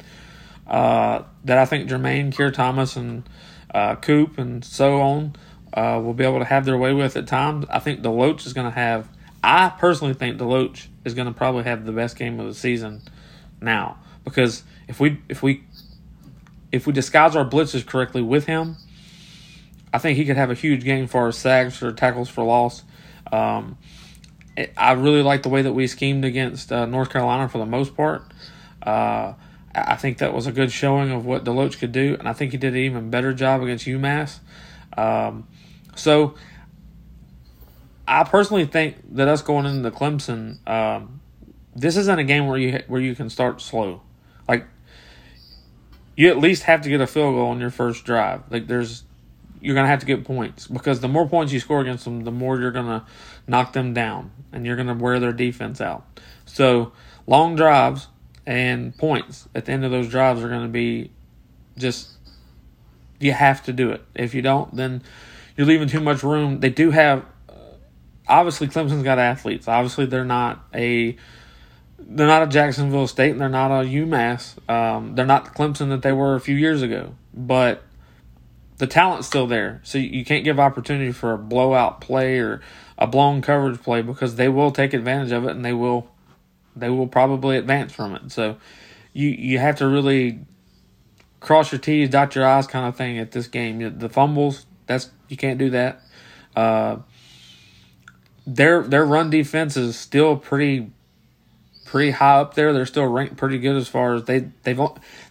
[0.67, 3.23] Uh, that I think Jermaine, Keir Thomas, and
[3.73, 5.35] uh, Coop and so on
[5.73, 7.65] uh, will be able to have their way with at times.
[7.69, 9.07] I think DeLoatch is going to have.
[9.43, 13.01] I personally think DeLoatch is going to probably have the best game of the season
[13.59, 15.63] now because if we if we
[16.71, 18.77] if we disguise our blitzes correctly with him,
[19.91, 22.83] I think he could have a huge game for our sacks or tackles for loss.
[23.31, 23.77] Um,
[24.55, 27.65] it, I really like the way that we schemed against uh, North Carolina for the
[27.65, 28.23] most part.
[28.81, 29.33] Uh,
[29.75, 32.51] I think that was a good showing of what DeLoatch could do, and I think
[32.51, 34.39] he did an even better job against UMass.
[34.95, 35.47] Um,
[35.95, 36.35] so,
[38.07, 41.21] I personally think that us going into Clemson, um,
[41.75, 44.01] this isn't a game where you where you can start slow.
[44.47, 44.67] Like,
[46.15, 48.43] you at least have to get a field goal on your first drive.
[48.51, 49.03] Like, there's
[49.59, 52.31] you're gonna have to get points because the more points you score against them, the
[52.31, 53.05] more you're gonna
[53.47, 56.05] knock them down, and you're gonna wear their defense out.
[56.45, 56.91] So,
[57.25, 58.07] long drives
[58.45, 61.11] and points at the end of those drives are going to be
[61.77, 62.11] just
[63.19, 64.03] you have to do it.
[64.13, 65.01] If you don't, then
[65.55, 66.59] you're leaving too much room.
[66.59, 67.25] They do have
[68.27, 69.67] obviously Clemson's got athletes.
[69.67, 71.15] Obviously they're not a
[71.99, 74.57] they're not a Jacksonville State and they're not a UMass.
[74.69, 77.83] Um, they're not the Clemson that they were a few years ago, but
[78.77, 79.79] the talent's still there.
[79.83, 82.61] So you can't give opportunity for a blowout play or
[82.97, 86.09] a blown coverage play because they will take advantage of it and they will
[86.75, 88.31] they will probably advance from it.
[88.31, 88.57] So
[89.13, 90.39] you you have to really
[91.39, 93.99] cross your T's, dot your I's kind of thing at this game.
[93.99, 96.01] The fumbles, that's you can't do that.
[96.55, 96.97] Uh,
[98.45, 100.91] their their run defense is still pretty
[101.85, 102.73] pretty high up there.
[102.73, 104.81] They're still ranked pretty good as far as they they've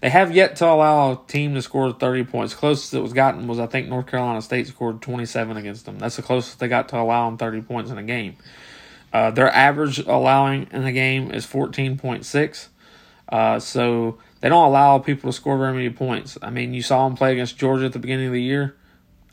[0.00, 2.54] they have yet to allow a team to score 30 points.
[2.54, 5.98] Closest it was gotten was I think North Carolina State scored 27 against them.
[5.98, 8.36] That's the closest they got to allowing 30 points in a game.
[9.12, 12.68] Uh, their average allowing in the game is 14.6.
[13.28, 16.36] Uh, so they don't allow people to score very many points.
[16.42, 18.76] I mean, you saw them play against Georgia at the beginning of the year,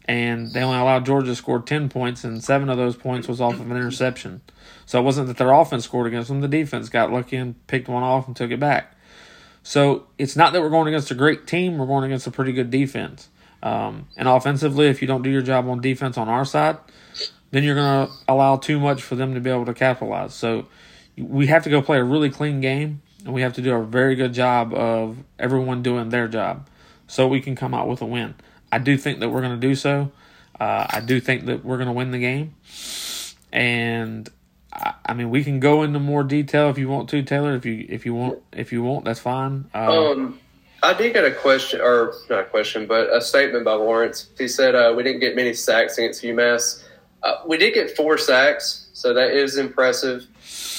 [0.05, 3.41] and they only allowed Georgia to score 10 points, and seven of those points was
[3.41, 4.41] off of an interception.
[4.85, 7.89] So it wasn't that their offense scored against them, the defense got lucky and picked
[7.89, 8.95] one off and took it back.
[9.63, 12.53] So it's not that we're going against a great team, we're going against a pretty
[12.53, 13.29] good defense.
[13.61, 16.77] Um, and offensively, if you don't do your job on defense on our side,
[17.51, 20.33] then you're going to allow too much for them to be able to capitalize.
[20.33, 20.67] So
[21.17, 23.83] we have to go play a really clean game, and we have to do a
[23.83, 26.67] very good job of everyone doing their job
[27.07, 28.35] so we can come out with a win.
[28.71, 30.11] I do think that we're going to do so.
[30.59, 32.55] Uh, I do think that we're going to win the game.
[33.51, 34.29] And
[34.71, 37.55] I, I, mean, we can go into more detail if you want to, Taylor.
[37.55, 39.69] If you if you want, if you want, that's fine.
[39.73, 40.39] Uh, um,
[40.83, 44.27] I did get a question, or not a question, but a statement by Lawrence.
[44.37, 46.83] He said uh, we didn't get many sacks against UMass.
[47.21, 50.27] Uh, we did get four sacks, so that is impressive.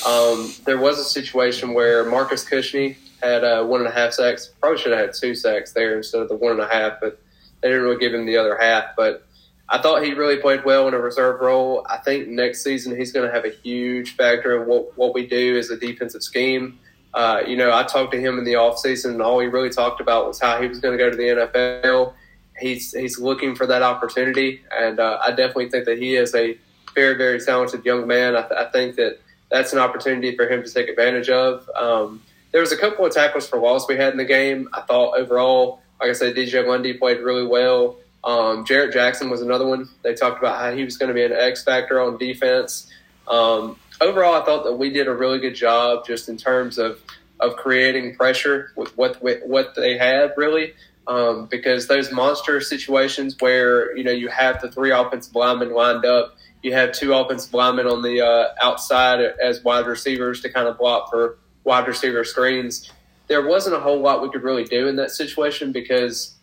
[0.07, 4.53] Um, there was a situation where Marcus Cushnie had uh, one and a half sacks.
[4.61, 7.20] Probably should have had two sacks there instead of the one and a half, but
[7.61, 8.96] they didn't really give him the other half.
[8.96, 9.26] But
[9.68, 11.87] I thought he really played well in a reserve role.
[11.88, 15.26] I think next season he's going to have a huge factor in what, what we
[15.26, 16.79] do as a defensive scheme.
[17.12, 20.00] Uh, you know, I talked to him in the offseason, and all he really talked
[20.00, 22.14] about was how he was going to go to the NFL
[22.61, 26.57] he's he's looking for that opportunity, and uh, I definitely think that he is a
[26.94, 28.37] very very talented young man.
[28.37, 29.20] I, th- I, think that
[29.51, 31.68] that's an opportunity for him to take advantage of.
[31.70, 34.68] Um, there was a couple of tackles for loss we had in the game.
[34.73, 37.99] I thought overall, like I said, DJ Lundy played really well.
[38.23, 39.88] Um, Jarrett Jackson was another one.
[40.03, 42.90] They talked about how he was going to be an X factor on defense.
[43.29, 47.01] Um, overall, I thought that we did a really good job just in terms of
[47.38, 50.75] of creating pressure with what with what they had really
[51.11, 56.05] um, because those monster situations where you know you have the three offensive linemen lined
[56.05, 60.68] up, you have two offensive linemen on the uh, outside as wide receivers to kind
[60.68, 62.92] of block for wide receiver screens.
[63.27, 66.37] There wasn't a whole lot we could really do in that situation because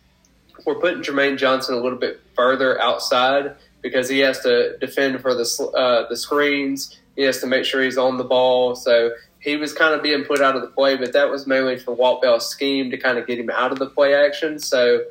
[0.66, 5.34] we're putting Jermaine Johnson a little bit further outside because he has to defend for
[5.34, 7.00] the uh, the screens.
[7.16, 8.74] He has to make sure he's on the ball.
[8.74, 11.78] So he was kind of being put out of the play, but that was mainly
[11.78, 14.58] for Walt Bell's scheme to kind of get him out of the play action.
[14.58, 15.04] So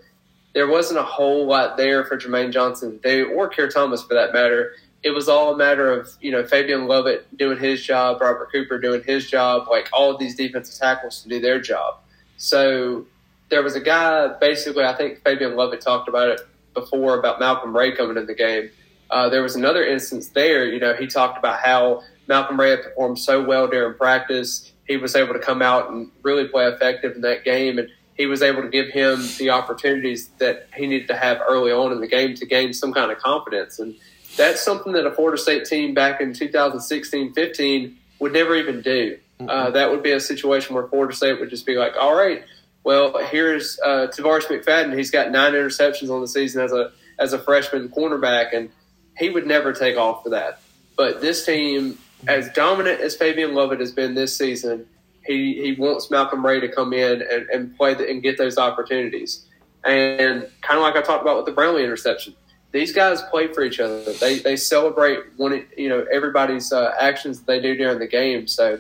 [0.53, 4.33] there wasn't a whole lot there for Jermaine Johnson they, or Keir Thomas for that
[4.33, 4.73] matter.
[5.03, 8.79] It was all a matter of you know Fabian Lovett doing his job, Robert Cooper
[8.79, 11.99] doing his job, like all of these defensive tackles to do their job.
[12.37, 13.05] So
[13.49, 16.41] there was a guy, basically, I think Fabian Lovett talked about it
[16.73, 18.69] before about Malcolm Ray coming in the game.
[19.09, 22.83] Uh, there was another instance there, you know, he talked about how Malcolm Ray had
[22.83, 24.71] performed so well during practice.
[24.87, 28.25] He was able to come out and really play effective in that game, and he
[28.25, 32.01] was able to give him the opportunities that he needed to have early on in
[32.01, 33.79] the game to gain some kind of confidence.
[33.79, 33.95] And
[34.35, 39.17] that's something that a Florida State team back in 2016 15 would never even do.
[39.39, 42.43] Uh, that would be a situation where Florida State would just be like, all right,
[42.83, 44.97] well, here's uh, Tarvarus McFadden.
[44.97, 48.69] He's got nine interceptions on the season as a as a freshman cornerback, and
[49.17, 50.61] he would never take off for that.
[50.95, 54.87] But this team, as dominant as Fabian Lovett has been this season,
[55.25, 58.57] he, he wants Malcolm Ray to come in and, and play the, and get those
[58.57, 59.45] opportunities.
[59.83, 62.35] And kind of like I talked about with the Brownlee interception,
[62.71, 64.01] these guys play for each other.
[64.13, 68.47] They they celebrate one you know everybody's uh, actions that they do during the game.
[68.47, 68.79] So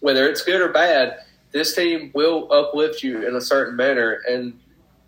[0.00, 1.18] whether it's good or bad,
[1.52, 4.20] this team will uplift you in a certain manner.
[4.28, 4.58] And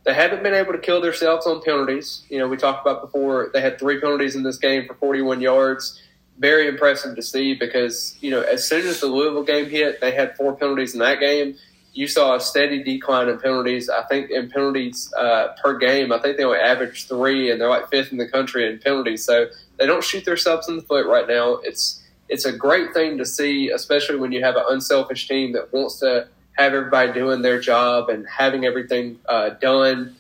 [0.05, 2.25] they haven't been able to kill themselves on penalties.
[2.29, 5.41] You know, we talked about before, they had three penalties in this game for 41
[5.41, 6.01] yards.
[6.39, 10.11] Very impressive to see because, you know, as soon as the Louisville game hit, they
[10.11, 11.57] had four penalties in that game.
[11.93, 13.89] You saw a steady decline in penalties.
[13.89, 17.69] I think in penalties uh, per game, I think they only average three, and they're
[17.69, 19.25] like fifth in the country in penalties.
[19.25, 19.47] So
[19.79, 21.61] they don't shoot themselves in the foot right now.
[21.63, 25.73] It's it's a great thing to see, especially when you have an unselfish team that
[25.73, 30.17] wants to have everybody doing their job and having everything uh, done.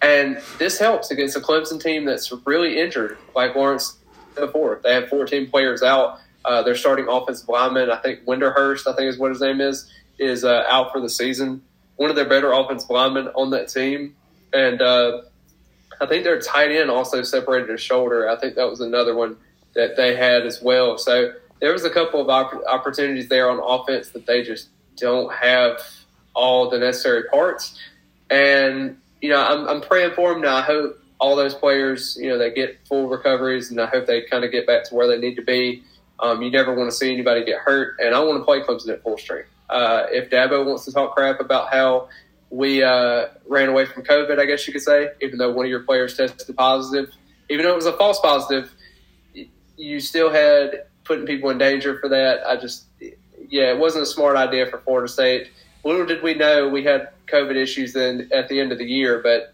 [0.00, 3.98] And this helps against a Clemson team that's really injured, like Lawrence
[4.34, 4.80] before.
[4.82, 6.18] They have 14 players out.
[6.44, 9.90] Uh, their starting offensive lineman, I think Winderhurst, I think is what his name is,
[10.18, 11.62] is uh, out for the season.
[11.96, 14.16] One of their better offensive linemen on that team.
[14.52, 15.22] And uh,
[16.00, 18.28] I think their tight end also separated his shoulder.
[18.28, 19.36] I think that was another one
[19.74, 20.98] that they had as well.
[20.98, 25.80] So there was a couple of opportunities there on offense that they just don't have
[26.34, 27.78] all the necessary parts.
[28.30, 30.56] And you know, I'm, I'm praying for them now.
[30.56, 34.22] I hope all those players, you know, they get full recoveries, and I hope they
[34.22, 35.84] kind of get back to where they need to be.
[36.18, 38.88] Um, you never want to see anybody get hurt, and I want to play Clemson
[38.88, 39.48] at full strength.
[39.70, 42.08] Uh, if Dabo wants to talk crap about how
[42.50, 45.70] we uh, ran away from COVID, I guess you could say, even though one of
[45.70, 47.14] your players tested positive,
[47.48, 48.74] even though it was a false positive,
[49.76, 52.44] you still had putting people in danger for that.
[52.44, 52.86] I just
[53.48, 55.50] yeah, it wasn't a smart idea for Florida State.
[55.84, 59.20] Little did we know we had COVID issues then at the end of the year,
[59.22, 59.52] but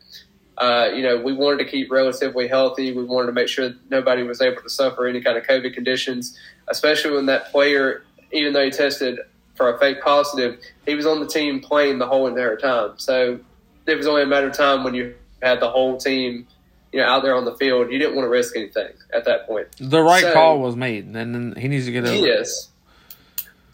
[0.58, 2.92] uh, you know we wanted to keep relatively healthy.
[2.92, 6.38] We wanted to make sure nobody was able to suffer any kind of COVID conditions,
[6.68, 9.20] especially when that player, even though he tested
[9.54, 12.92] for a fake positive, he was on the team playing the whole entire time.
[12.98, 13.40] So
[13.86, 16.46] it was only a matter of time when you had the whole team
[16.92, 19.46] you know, out there on the field, you didn't want to risk anything at that
[19.46, 19.68] point.
[19.78, 22.14] The right so, call was made, and then he needs to get over.
[22.14, 22.68] Yes,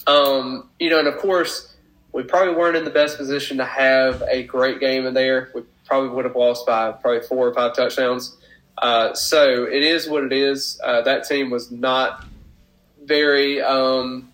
[0.06, 1.74] um, you know, and of course,
[2.12, 5.50] we probably weren't in the best position to have a great game in there.
[5.54, 8.36] We probably would have lost by probably four or five touchdowns.
[8.78, 10.80] Uh, so it is what it is.
[10.82, 12.24] Uh, that team was not
[13.04, 14.32] very um,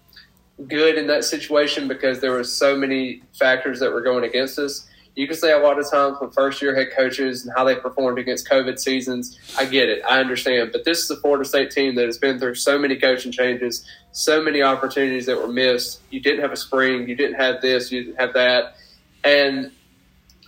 [0.66, 4.88] good in that situation because there were so many factors that were going against us
[5.16, 7.74] you can say a lot of times with first year head coaches and how they
[7.74, 9.38] performed against COVID seasons.
[9.58, 10.02] I get it.
[10.08, 10.70] I understand.
[10.72, 13.84] But this is a Florida State team that has been through so many coaching changes,
[14.12, 16.00] so many opportunities that were missed.
[16.10, 17.08] You didn't have a spring.
[17.08, 17.90] You didn't have this.
[17.90, 18.76] You didn't have that.
[19.24, 19.72] And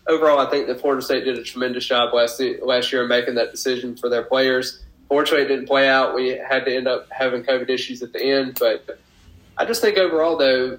[0.07, 3.35] overall, I think that Florida State did a tremendous job last last year in making
[3.37, 4.83] that decision for their players.
[5.09, 6.15] Fortunately, it didn't play out.
[6.15, 8.57] We had to end up having COVID issues at the end.
[8.59, 8.99] But
[9.59, 10.79] I just think overall, though,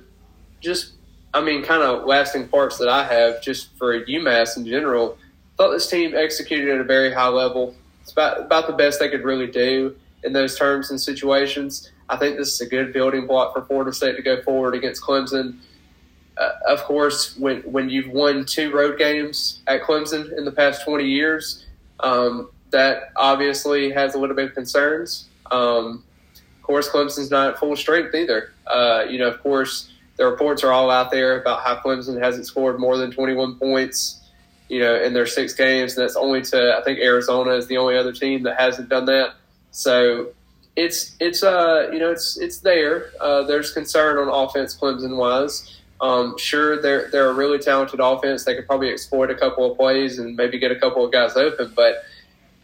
[0.59, 0.93] just
[1.33, 5.17] I mean, kind of lasting parts that I have just for UMass in general.
[5.57, 7.75] Thought this team executed at a very high level.
[8.01, 11.91] It's about about the best they could really do in those terms and situations.
[12.09, 15.01] I think this is a good building block for Florida State to go forward against
[15.01, 15.59] Clemson.
[16.37, 20.83] Uh, of course, when when you've won two road games at Clemson in the past
[20.83, 21.65] twenty years,
[21.99, 25.27] um, that obviously has a little bit of concerns.
[25.51, 26.03] Um,
[26.57, 28.53] of course, Clemson's not at full strength either.
[28.65, 32.45] Uh, you know, of course the reports are all out there about how Clemson hasn't
[32.45, 34.21] scored more than 21 points,
[34.69, 35.97] you know, in their six games.
[35.97, 39.05] And that's only to I think Arizona is the only other team that hasn't done
[39.05, 39.33] that.
[39.71, 40.29] So
[40.75, 43.11] it's it's uh you know it's it's there.
[43.19, 48.43] Uh, there's concern on offense Clemson wise, Um, sure, they're they're a really talented offense.
[48.43, 51.37] They could probably exploit a couple of plays and maybe get a couple of guys
[51.37, 51.71] open.
[51.75, 52.03] But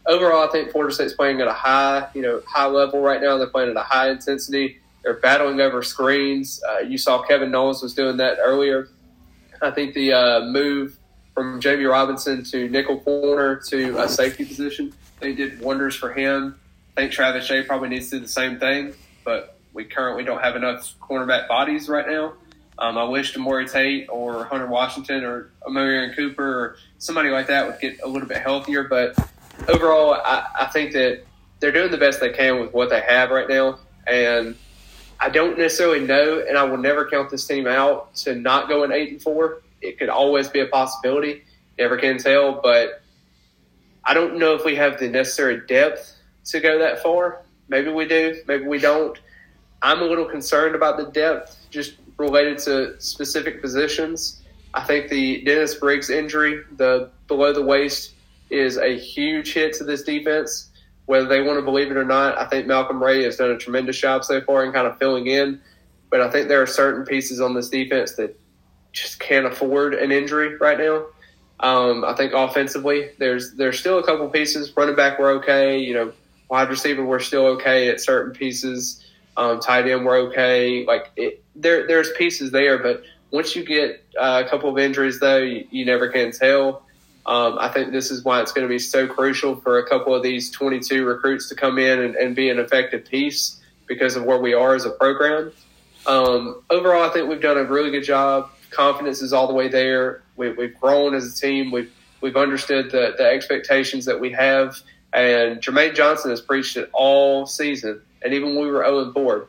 [0.06, 3.38] overall, I think Florida State's playing at a high, you know, high level right now.
[3.38, 4.78] They're playing at a high intensity.
[5.02, 6.62] They're battling over screens.
[6.68, 8.88] Uh, you saw Kevin Knowles was doing that earlier.
[9.62, 10.98] I think the uh, move
[11.34, 16.58] from Jammie Robinson to nickel corner to a safety position, they did wonders for him.
[16.96, 20.42] I think Travis Jay probably needs to do the same thing, but we currently don't
[20.42, 22.34] have enough cornerback bodies right now.
[22.80, 27.66] Um, I wish Demorie Tate or Hunter Washington or Omarion Cooper or somebody like that
[27.66, 28.84] would get a little bit healthier.
[28.84, 29.18] But
[29.68, 31.24] overall, I, I think that
[31.60, 33.78] they're doing the best they can with what they have right now.
[34.06, 34.56] And
[35.20, 38.82] I don't necessarily know, and I will never count this team out to not go
[38.84, 39.60] in eight and four.
[39.82, 41.44] It could always be a possibility.
[41.78, 43.02] Never can tell, but
[44.04, 46.16] I don't know if we have the necessary depth
[46.46, 47.42] to go that far.
[47.68, 49.18] Maybe we do, maybe we don't.
[49.82, 54.42] I'm a little concerned about the depth just related to specific positions.
[54.74, 58.12] I think the Dennis Briggs injury, the below the waist,
[58.50, 60.70] is a huge hit to this defense.
[61.06, 63.58] Whether they want to believe it or not, I think Malcolm Ray has done a
[63.58, 65.60] tremendous job so far in kind of filling in.
[66.10, 68.38] But I think there are certain pieces on this defense that
[68.92, 71.06] just can't afford an injury right now.
[71.60, 74.76] Um, I think offensively, there's there's still a couple pieces.
[74.76, 75.78] Running back, we're okay.
[75.78, 76.12] You know,
[76.48, 79.04] wide receiver, we're still okay at certain pieces.
[79.40, 80.84] Um, tight end, we're okay.
[80.84, 85.18] Like it, there, there's pieces there, but once you get uh, a couple of injuries,
[85.18, 86.82] though, you, you never can tell.
[87.24, 90.14] Um, I think this is why it's going to be so crucial for a couple
[90.14, 94.24] of these 22 recruits to come in and, and be an effective piece because of
[94.24, 95.52] where we are as a program.
[96.06, 98.50] Um, overall, I think we've done a really good job.
[98.68, 100.22] Confidence is all the way there.
[100.36, 101.70] We, We, have grown as a team.
[101.70, 104.76] We've we've understood the, the expectations that we have,
[105.14, 108.02] and Jermaine Johnson has preached it all season.
[108.22, 109.48] And even when we were 0 4,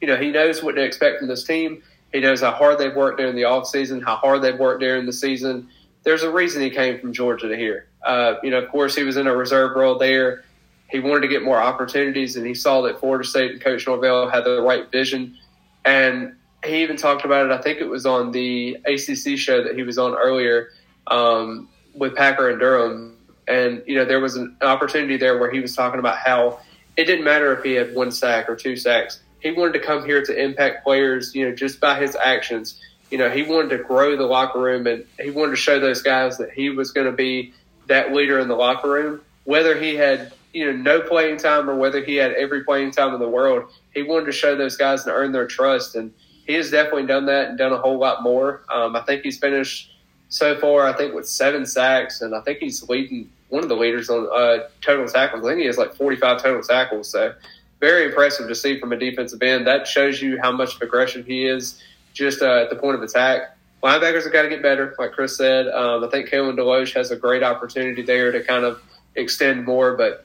[0.00, 1.82] you know, he knows what to expect from this team.
[2.12, 5.06] He knows how hard they've worked during the off season, how hard they've worked during
[5.06, 5.68] the season.
[6.02, 7.86] There's a reason he came from Georgia to here.
[8.04, 10.44] Uh, you know, of course, he was in a reserve role there.
[10.88, 14.28] He wanted to get more opportunities, and he saw that Florida State and Coach Norvell
[14.28, 15.36] had the right vision.
[15.84, 16.34] And
[16.64, 17.52] he even talked about it.
[17.52, 20.70] I think it was on the ACC show that he was on earlier
[21.06, 23.16] um, with Packer and Durham.
[23.46, 26.60] And you know, there was an opportunity there where he was talking about how
[27.00, 30.04] it didn't matter if he had one sack or two sacks he wanted to come
[30.04, 32.80] here to impact players, you know, just by his actions.
[33.10, 36.02] You know, he wanted to grow the locker room and he wanted to show those
[36.02, 37.52] guys that he was going to be
[37.86, 39.20] that leader in the locker room.
[39.44, 43.14] Whether he had, you know, no playing time or whether he had every playing time
[43.14, 45.96] in the world, he wanted to show those guys and earn their trust.
[45.96, 46.12] And
[46.46, 48.62] he has definitely done that and done a whole lot more.
[48.68, 49.92] Um, I think he's finished
[50.30, 53.76] so far, I think, with seven sacks, and I think he's leading one of the
[53.76, 55.44] leaders on uh, total tackles.
[55.44, 57.10] I think he has like 45 total tackles.
[57.10, 57.34] So
[57.80, 59.66] very impressive to see from a defensive end.
[59.66, 61.82] That shows you how much aggression he is
[62.14, 63.56] just uh, at the point of attack.
[63.82, 65.66] Linebackers have got to get better, like Chris said.
[65.68, 68.82] Um, I think Kalen DeLoach has a great opportunity there to kind of
[69.16, 70.24] extend more, but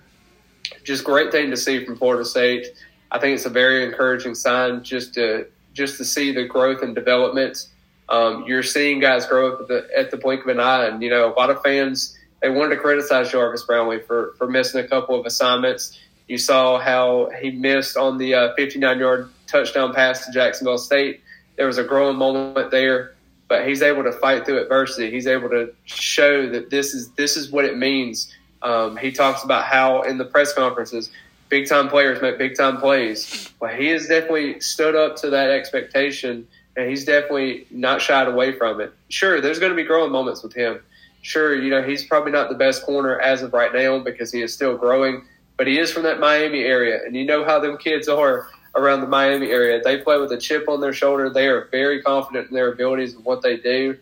[0.84, 2.68] just great thing to see from Florida State.
[3.12, 6.94] I think it's a very encouraging sign just to just to see the growth and
[6.94, 7.68] development.
[8.08, 11.02] Um, you're seeing guys grow up at the, at the blink of an eye, and
[11.02, 14.84] you know a lot of fans they wanted to criticize Jarvis Brownlee for for missing
[14.84, 19.94] a couple of assignments you saw how he missed on the uh, 59 yard touchdown
[19.94, 21.22] pass to Jacksonville State.
[21.56, 23.14] There was a growing moment there,
[23.48, 25.12] but he's able to fight through adversity.
[25.12, 28.34] He's able to show that this is this is what it means.
[28.62, 31.12] Um, he talks about how in the press conferences,
[31.50, 33.52] big time players make big time plays.
[33.60, 36.48] Well, he has definitely stood up to that expectation,
[36.78, 38.94] and he's definitely not shied away from it.
[39.10, 40.82] Sure, there's going to be growing moments with him.
[41.22, 44.42] Sure, you know he's probably not the best corner as of right now because he
[44.42, 45.24] is still growing
[45.58, 49.02] but he is from that Miami area, and you know how them kids are around
[49.02, 49.82] the Miami area.
[49.82, 51.30] They play with a chip on their shoulder.
[51.30, 53.98] They are very confident in their abilities and what they do,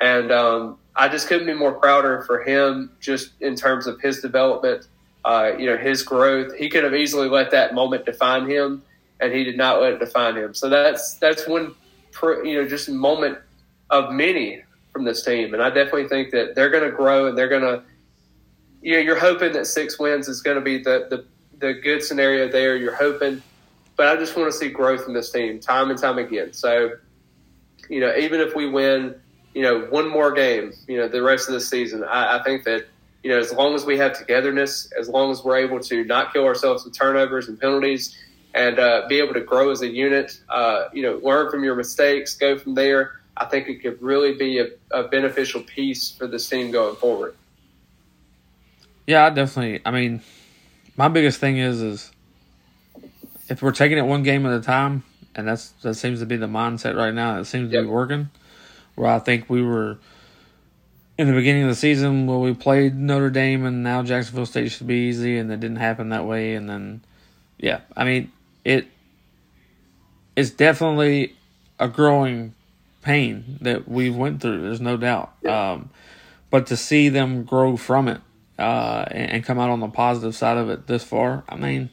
[0.00, 4.20] and um, I just couldn't be more prouder for him just in terms of his
[4.20, 4.86] development.
[5.24, 6.54] Uh, you know, his growth.
[6.54, 8.82] He could have easily let that moment define him,
[9.20, 10.54] and he did not let it define him.
[10.54, 11.74] So that's that's one,
[12.22, 13.38] you know, just moment
[13.90, 14.62] of many
[14.92, 17.62] from this team, and I definitely think that they're going to grow and they're going
[17.62, 17.82] to
[18.82, 21.24] you know, you're hoping that six wins is going to be the, the,
[21.58, 22.76] the good scenario there.
[22.76, 23.42] You're hoping,
[23.96, 26.52] but I just want to see growth in this team time and time again.
[26.52, 26.92] So,
[27.88, 29.14] you know, even if we win,
[29.54, 32.64] you know, one more game, you know, the rest of the season, I, I think
[32.64, 32.86] that,
[33.24, 36.32] you know, as long as we have togetherness, as long as we're able to not
[36.32, 38.16] kill ourselves with turnovers and penalties
[38.54, 41.74] and uh, be able to grow as a unit, uh, you know, learn from your
[41.74, 46.26] mistakes, go from there, I think it could really be a, a beneficial piece for
[46.26, 47.36] this team going forward.
[49.06, 49.80] Yeah, I definitely.
[49.86, 50.20] I mean,
[50.96, 52.12] my biggest thing is is
[53.48, 56.36] if we're taking it one game at a time, and that's that seems to be
[56.36, 57.38] the mindset right now.
[57.38, 57.84] It seems to Yep.
[57.84, 58.30] be working.
[58.96, 59.98] Where I think we were
[61.16, 64.72] in the beginning of the season, where we played Notre Dame, and now Jacksonville State
[64.72, 66.54] should be easy, and it didn't happen that way.
[66.54, 67.02] And then,
[67.58, 68.32] yeah, I mean
[68.68, 68.86] it.
[70.36, 71.34] It's definitely
[71.80, 72.54] a growing
[73.02, 74.62] pain that we've went through.
[74.62, 75.32] There's no doubt.
[75.44, 75.90] Um,
[76.50, 78.20] but to see them grow from it
[78.58, 81.90] uh, and, and come out on the positive side of it this far, I mean,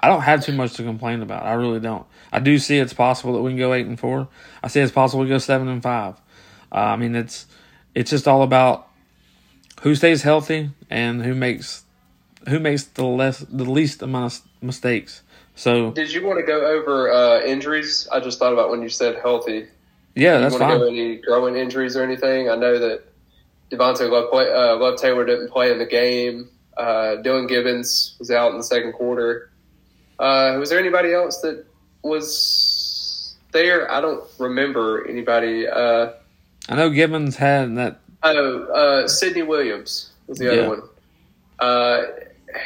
[0.00, 1.44] I don't have too much to complain about.
[1.44, 2.06] I really don't.
[2.32, 4.28] I do see it's possible that we can go eight and four.
[4.62, 6.14] I see it's possible we go seven and five.
[6.70, 7.46] Uh, I mean, it's
[7.94, 8.88] it's just all about
[9.82, 11.84] who stays healthy and who makes
[12.48, 15.22] who makes the less the least amount of mistakes.
[15.54, 18.08] So Did you want to go over uh, injuries?
[18.10, 19.66] I just thought about when you said healthy.
[20.14, 20.94] yeah, you that's want to go fine.
[20.96, 22.48] any growing injuries or anything?
[22.50, 23.04] I know that
[23.70, 26.48] Devontay Love, play, uh, Love Taylor didn't play in the game.
[26.76, 29.50] Uh, Dillan Gibbons was out in the second quarter.
[30.18, 31.64] Uh, was there anybody else that
[32.02, 33.90] was there?
[33.90, 35.66] I don't remember anybody.
[35.68, 36.10] Uh,
[36.68, 38.00] I know Gibbons had that.
[38.24, 40.50] oh, uh, Sidney Williams was the Yeah.
[40.52, 40.82] other one.
[41.60, 42.02] Uh,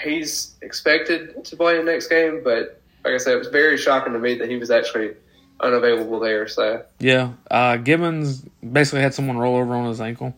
[0.03, 3.77] he's expected to play in the next game, but like I said, it was very
[3.77, 5.15] shocking to me that he was actually
[5.61, 6.47] unavailable there.
[6.49, 10.35] So Yeah, uh, Gibbons basically had someone roll over on his ankle,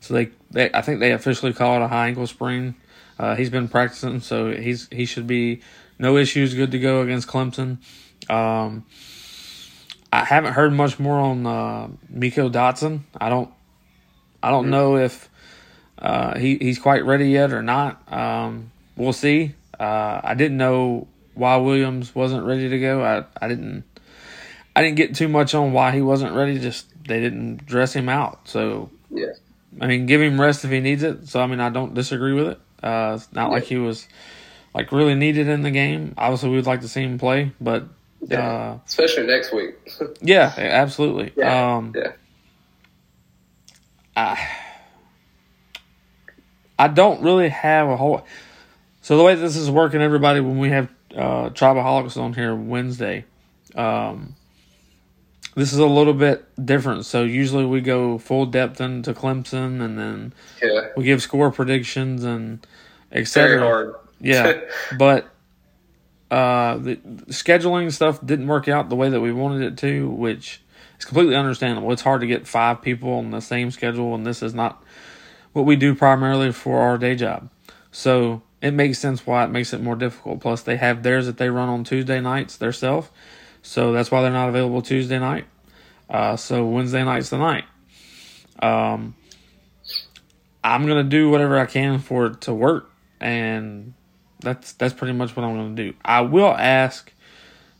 [0.00, 2.74] so they, they I think they officially call it a high ankle sprain.
[3.18, 5.60] Uh, he's been practicing, so he's he should be
[5.98, 7.78] no issues, good to go against Clemson.
[8.28, 8.84] Um,
[10.12, 13.00] I haven't heard much more on uh, Miko Dotson.
[13.20, 13.50] I don't
[14.42, 15.28] I don't know if
[15.98, 18.12] uh, he he's quite ready yet or not.
[18.12, 19.54] Um, we'll see.
[19.78, 23.02] Uh, I didn't know why Williams wasn't ready to go.
[23.02, 23.84] I I didn't.
[24.76, 26.58] I didn't get too much on why he wasn't ready.
[26.58, 28.48] Just they didn't dress him out.
[28.48, 29.32] So yeah.
[29.80, 31.28] I mean, give him rest if he needs it.
[31.28, 32.60] So I mean, I don't disagree with it.
[32.82, 34.06] Uh, it's not like he was
[34.74, 36.14] like really needed in the game.
[36.18, 37.84] Obviously, we'd like to see him play, but
[38.28, 38.40] Yeah.
[38.52, 39.74] uh, especially next week.
[40.20, 41.32] yeah, absolutely.
[41.36, 42.12] Yeah, Um, yeah.
[44.16, 44.48] I
[46.78, 48.24] I don't really have a whole.
[49.02, 53.24] So the way this is working, everybody, when we have uh, Tribaholics on here Wednesday,
[53.74, 54.34] um,
[55.54, 57.06] this is a little bit different.
[57.06, 62.24] So usually we go full depth into Clemson, and then Yeah, we give score predictions
[62.24, 62.66] and
[63.10, 63.60] very etc.
[63.60, 63.94] hard.
[64.20, 64.60] Yeah,
[64.98, 65.28] but
[66.30, 66.96] uh, the
[67.28, 70.60] scheduling stuff didn't work out the way that we wanted it to, which
[70.98, 71.92] is completely understandable.
[71.92, 74.82] It's hard to get five people on the same schedule, and this is not
[75.52, 77.50] what we do primarily for our day job.
[77.92, 80.40] So it makes sense why it makes it more difficult.
[80.40, 83.10] Plus, they have theirs that they run on Tuesday nights themselves,
[83.60, 85.44] so that's why they're not available Tuesday night.
[86.08, 87.64] Uh, so Wednesday night's the night.
[88.60, 89.16] Um,
[90.64, 92.90] I'm gonna do whatever I can for it to work,
[93.20, 93.92] and
[94.40, 95.92] that's that's pretty much what I'm gonna do.
[96.02, 97.12] I will ask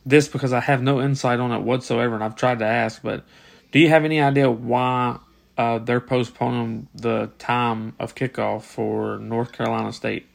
[0.04, 3.00] this because I have no insight on it whatsoever, and I've tried to ask.
[3.02, 3.24] But
[3.72, 5.18] do you have any idea why
[5.56, 10.26] uh, they're postponing the time of kickoff for North Carolina State?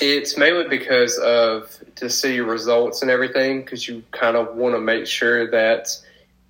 [0.00, 4.80] It's mainly because of to see results and everything, because you kind of want to
[4.80, 5.88] make sure that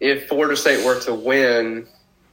[0.01, 1.87] if Florida State were to win,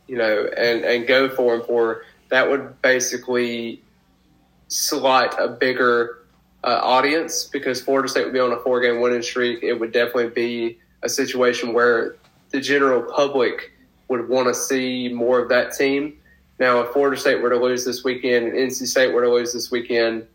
[0.07, 3.81] you know, and, and go four and four, that would basically
[4.67, 6.19] slot a bigger
[6.63, 9.63] uh, audience because Florida State would be on a four game winning streak.
[9.63, 12.15] It would definitely be a situation where
[12.49, 13.71] the general public
[14.07, 16.17] would want to see more of that team.
[16.59, 19.53] Now, if Florida State were to lose this weekend and NC State were to lose
[19.53, 20.25] this weekend,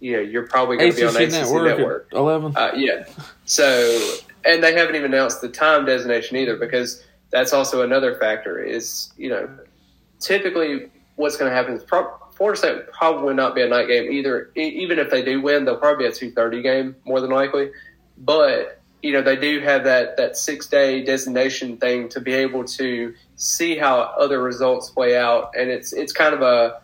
[0.00, 2.08] you know, you're probably going to be on ACC Network, Network.
[2.12, 2.56] eleven.
[2.56, 3.04] Uh, yeah.
[3.44, 8.58] So, and they haven't even announced the time designation either because that's also another factor.
[8.58, 9.48] Is you know,
[10.18, 13.88] typically what's going to happen is pro- Florida State will probably not be a night
[13.88, 14.50] game either.
[14.56, 17.30] E- even if they do win, they'll probably be a two thirty game more than
[17.30, 17.70] likely.
[18.16, 22.64] But you know, they do have that that six day designation thing to be able
[22.64, 26.80] to see how other results play out, and it's it's kind of a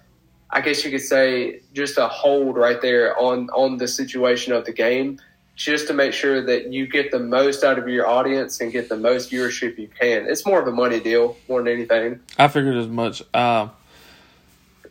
[0.56, 4.64] I guess you could say just a hold right there on on the situation of
[4.64, 5.20] the game,
[5.54, 8.88] just to make sure that you get the most out of your audience and get
[8.88, 10.26] the most viewership you can.
[10.26, 12.20] It's more of a money deal more than anything.
[12.38, 13.22] I figured as much.
[13.34, 13.68] Uh,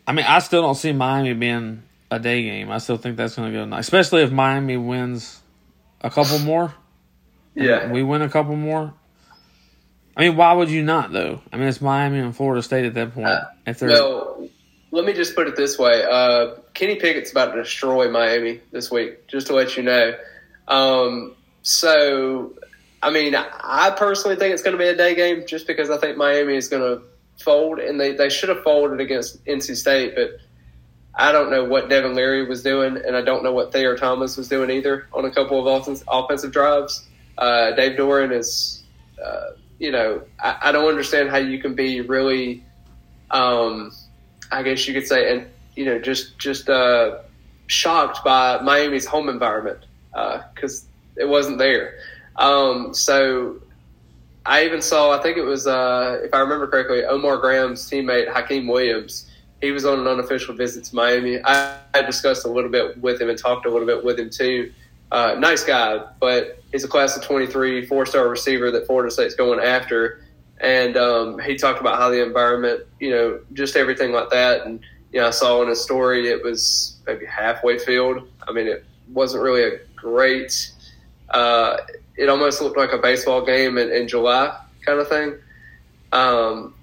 [0.05, 2.69] I mean, I still don't see Miami being a day game.
[2.69, 5.41] I still think that's going to go nice, especially if Miami wins
[6.01, 6.75] a couple more.
[7.55, 8.93] Yeah, we win a couple more.
[10.15, 11.41] I mean, why would you not though?
[11.51, 13.29] I mean, it's Miami and Florida State at that point.
[13.65, 14.47] if they're Well,
[14.95, 18.89] let me just put it this way: uh, Kenny Pickett's about to destroy Miami this
[18.89, 19.27] week.
[19.27, 20.15] Just to let you know.
[20.69, 22.53] Um, so,
[23.03, 25.97] I mean, I personally think it's going to be a day game, just because I
[25.97, 27.03] think Miami is going to
[27.43, 30.39] fold, and they they should have folded against NC State, but.
[31.17, 34.35] I don't know what Devin Leary was doing, and I don't know what Thayer Thomas
[34.35, 37.07] was doing either on a couple of offensive, drives.
[37.37, 38.83] Uh, Dave Doeren is,
[39.23, 42.65] uh, you know, I, I, don't understand how you can be really,
[43.31, 43.93] um,
[44.51, 47.19] I guess you could say, and you know, just just uh,
[47.67, 49.79] shocked by Miami's home environment
[50.53, 50.83] because
[51.17, 51.95] uh, it wasn't there.
[52.37, 53.61] Um, so
[54.45, 58.31] I even saw, I think it was, uh, if I remember correctly, Omar Graham's teammate
[58.31, 59.29] Hakeem Williams.
[59.61, 61.39] He was on an unofficial visit to Miami.
[61.43, 64.29] I, I discussed a little bit with him and talked a little bit with him
[64.29, 64.71] too.
[65.11, 69.33] Uh, nice guy, but he's a class of 23, four star receiver that Florida State's
[69.33, 70.24] going after.
[70.61, 74.65] And um, he talked about how the environment, you know, just everything like that.
[74.65, 74.79] And,
[75.11, 78.27] you know, I saw in his story it was maybe halfway filled.
[78.47, 80.71] I mean, it wasn't really a great.
[81.29, 81.77] Uh,
[82.15, 85.35] it almost looked like a baseball game in, in July kind of thing.
[86.11, 86.73] Um,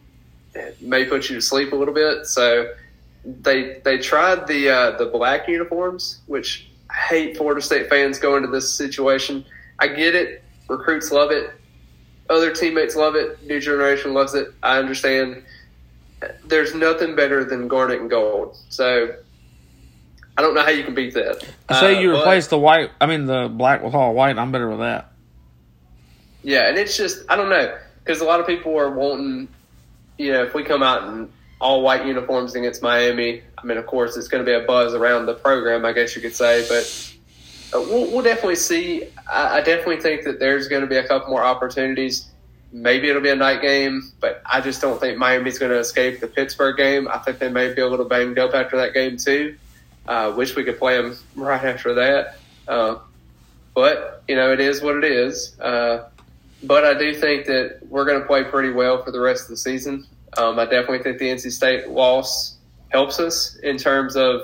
[0.80, 2.26] may put you to sleep a little bit.
[2.26, 2.72] So
[3.24, 8.36] they they tried the uh, the black uniforms, which I hate Florida State fans go
[8.36, 9.44] into this situation.
[9.78, 10.42] I get it.
[10.68, 11.50] Recruits love it.
[12.32, 13.42] Other teammates love it.
[13.46, 14.54] New generation loves it.
[14.62, 15.42] I understand.
[16.46, 18.56] There's nothing better than garnet and gold.
[18.70, 19.14] So
[20.38, 21.46] I don't know how you can beat that.
[21.68, 22.90] I say you uh, replace the white.
[23.02, 24.38] I mean the black with all white.
[24.38, 25.12] I'm better with that.
[26.42, 29.46] Yeah, and it's just I don't know because a lot of people are wanting,
[30.16, 31.30] you know, if we come out in
[31.60, 34.94] all white uniforms against Miami, I mean, of course, it's going to be a buzz
[34.94, 37.11] around the program, I guess you could say, but
[37.80, 39.04] we'll, we'll definitely see.
[39.30, 42.28] I, I definitely think that there's going to be a couple more opportunities.
[42.72, 46.20] Maybe it'll be a night game, but I just don't think Miami's going to escape
[46.20, 47.06] the Pittsburgh game.
[47.08, 49.56] I think they may be a little banged up after that game too.
[50.06, 52.36] Uh, wish we could play them right after that.
[52.66, 52.98] Uh,
[53.74, 55.58] but you know, it is what it is.
[55.60, 56.08] Uh,
[56.62, 59.48] but I do think that we're going to play pretty well for the rest of
[59.48, 60.06] the season.
[60.36, 62.56] Um, I definitely think the NC State loss
[62.90, 64.42] helps us in terms of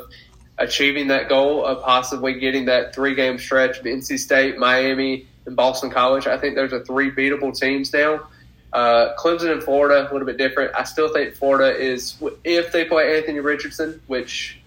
[0.59, 5.57] achieving that goal of possibly getting that three game stretch of NC State, Miami, and
[5.57, 6.27] Boston College.
[6.27, 8.27] I think those are three beatable teams now.
[8.73, 10.75] Uh, Clemson and Florida, a little bit different.
[10.75, 14.61] I still think Florida is, if they play Anthony Richardson, which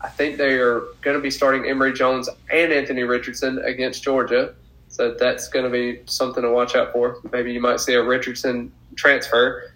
[0.00, 4.54] I think they are going to be starting Emory Jones and Anthony Richardson against Georgia.
[4.88, 7.18] So that's going to be something to watch out for.
[7.32, 9.72] Maybe you might see a Richardson transfer.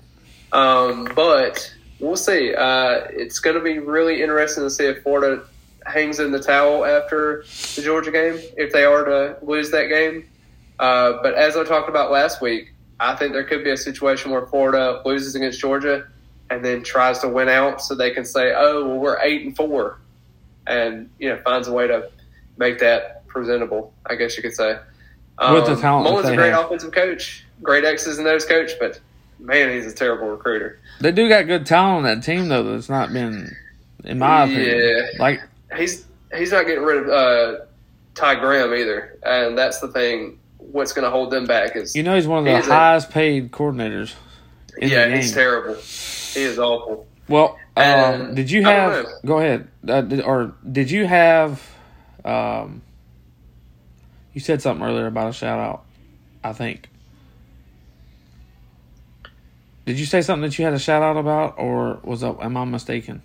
[0.52, 2.54] Um, but we'll see.
[2.54, 5.42] Uh, it's going to be really interesting to see if Florida
[5.86, 7.44] hangs in the towel after
[7.76, 10.28] the Georgia game, if they are to lose that game.
[10.78, 14.30] Uh, but as I talked about last week, I think there could be a situation
[14.30, 16.06] where Florida loses against Georgia
[16.50, 19.56] and then tries to win out so they can say, oh, well, we're 8 and
[19.56, 19.98] 4
[20.66, 22.10] and, you know, finds a way to
[22.56, 24.78] make that presentable, I guess you could say.
[25.38, 26.66] Um, With the um, talent, Mullen's a great have.
[26.66, 29.00] offensive coach, great X's and O's coach, but
[29.38, 30.78] man, he's a terrible recruiter.
[31.00, 32.62] They do got good talent on that team, though.
[32.62, 33.56] That's not been,
[34.04, 35.40] in my opinion, like
[35.76, 37.64] he's he's not getting rid of uh,
[38.14, 40.38] Todd Grantham either, and that's the thing.
[40.58, 43.12] What's going to hold them back is you know he's one of the highest a,
[43.12, 44.14] paid coordinators.
[44.78, 45.74] yeah, he's terrible.
[45.74, 47.06] He is awful.
[47.28, 49.06] Well, um, did you have?
[49.24, 49.68] Go ahead.
[49.86, 51.66] Uh, did, or did you have?
[52.24, 52.82] Um,
[54.32, 55.84] you said something earlier about a shout out,
[56.44, 56.88] I think.
[59.86, 62.56] Did you say something that you had a shout out about, or was that, am
[62.56, 63.22] I mistaken?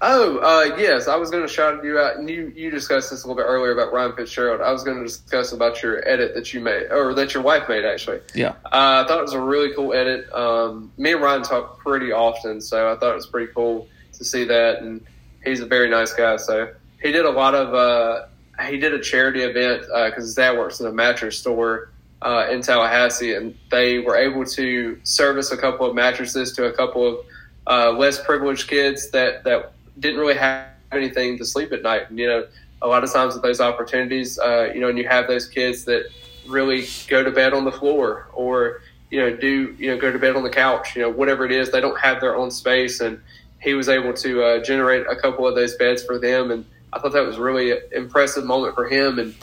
[0.00, 2.16] Oh, uh, yes, I was going to shout you out.
[2.16, 4.60] And you, you discussed this a little bit earlier about Ryan Fitzgerald.
[4.60, 7.68] I was going to discuss about your edit that you made, or that your wife
[7.68, 8.20] made, actually.
[8.34, 8.50] Yeah.
[8.64, 10.32] Uh, I thought it was a really cool edit.
[10.32, 14.24] Um, me and Ryan talk pretty often, so I thought it was pretty cool to
[14.24, 14.82] see that.
[14.82, 15.04] And
[15.44, 16.72] he's a very nice guy, so
[17.02, 18.26] he did a lot of uh,
[18.66, 21.90] he did a charity event because uh, his dad works in a mattress store
[22.22, 26.72] uh, in Tallahassee, and they were able to service a couple of mattresses to a
[26.72, 27.24] couple of
[27.68, 32.08] uh, less privileged kids that that didn't really have anything to sleep at night.
[32.08, 32.46] And, you know,
[32.80, 35.84] a lot of times with those opportunities, uh, you know, and you have those kids
[35.84, 36.08] that
[36.46, 40.18] really go to bed on the floor or you know do you know go to
[40.18, 43.00] bed on the couch, you know, whatever it is, they don't have their own space,
[43.00, 43.20] and
[43.60, 46.98] he was able to uh, generate a couple of those beds for them and I
[46.98, 49.34] thought that was really an impressive moment for him, and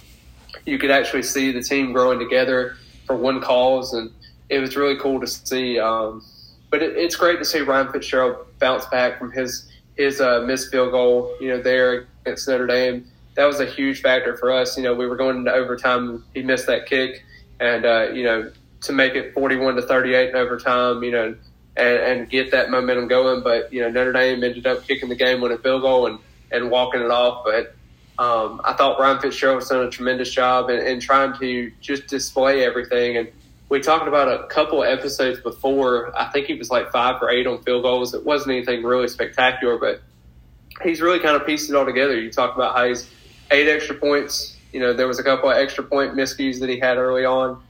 [0.65, 4.11] you could actually see the team growing together for one cause, and
[4.49, 5.79] it was really cool to see.
[5.79, 6.25] Um,
[6.75, 10.71] but it, it's great to see Ryan Fitzgerald bounce back from his his uh, missed
[10.71, 13.09] field goal, you know, there against Notre Dame.
[13.35, 14.75] That was a huge factor for us.
[14.75, 16.25] You know, we were going into overtime.
[16.33, 17.23] He missed that kick,
[17.61, 18.51] and uh, you know,
[18.81, 21.37] to make it forty-one to thirty-eight in overtime, you know,
[21.77, 23.41] and, and get that momentum going.
[23.41, 26.19] But you know, Notre Dame ended up kicking the game-winning field goal, and
[26.51, 27.45] and walking it off.
[27.45, 27.73] But
[28.21, 32.07] um, I thought Ryan Fitzgerald was done a tremendous job in, in, trying to just
[32.07, 33.15] display everything.
[33.15, 33.29] And
[33.69, 36.17] we talked about a couple episodes before.
[36.17, 38.13] I think he was like five or eight on field goals.
[38.13, 40.01] It wasn't anything really spectacular, but
[40.83, 42.19] he's really kind of pieced it all together.
[42.19, 43.09] You talk about how he's
[43.51, 46.79] eight extra points You know, there was a couple of extra point miscues that he
[46.79, 47.63] had early on.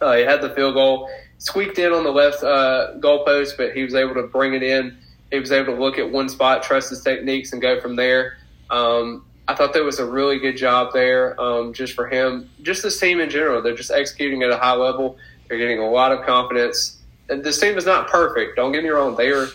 [0.00, 1.08] Uh, he had the field goal
[1.38, 4.96] squeaked in on the left uh, goalpost, but he was able to bring it in.
[5.30, 8.36] He was able to look at one spot, trust his techniques, and go from there.
[8.70, 12.48] Um, I thought that was a really good job there, um, just for him.
[12.62, 15.18] Just this team in general, they're just executing at a high level.
[15.48, 16.98] They're getting a lot of confidence.
[17.28, 18.56] And this team is not perfect.
[18.56, 19.48] Don't get me wrong; they are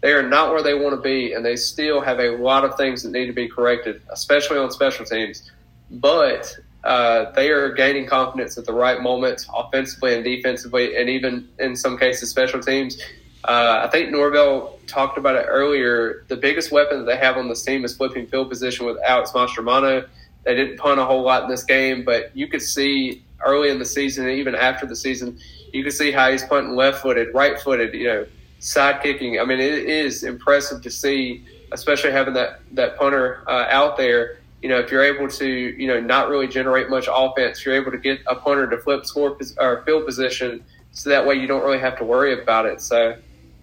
[0.00, 2.76] they are not where they want to be, and they still have a lot of
[2.76, 5.50] things that need to be corrected, especially on special teams.
[5.90, 11.48] But uh, they are gaining confidence at the right moments, offensively and defensively, and even
[11.58, 13.00] in some cases, special teams.
[13.44, 16.24] Uh, I think Norvell talked about it earlier.
[16.28, 19.32] The biggest weapon that they have on this team is flipping field position with Alex
[19.32, 20.06] Mastromanno.
[20.44, 23.78] They didn't punt a whole lot in this game, but you could see early in
[23.78, 25.38] the season, and even after the season,
[25.72, 28.26] you could see how he's punting left footed, right footed, you know,
[28.60, 29.40] side kicking.
[29.40, 34.38] I mean, it is impressive to see, especially having that, that punter uh, out there
[34.62, 37.90] you know, if you're able to, you know, not really generate much offense, you're able
[37.90, 41.64] to get a punter to flip score or field position, so that way you don't
[41.64, 42.80] really have to worry about it.
[42.80, 43.16] So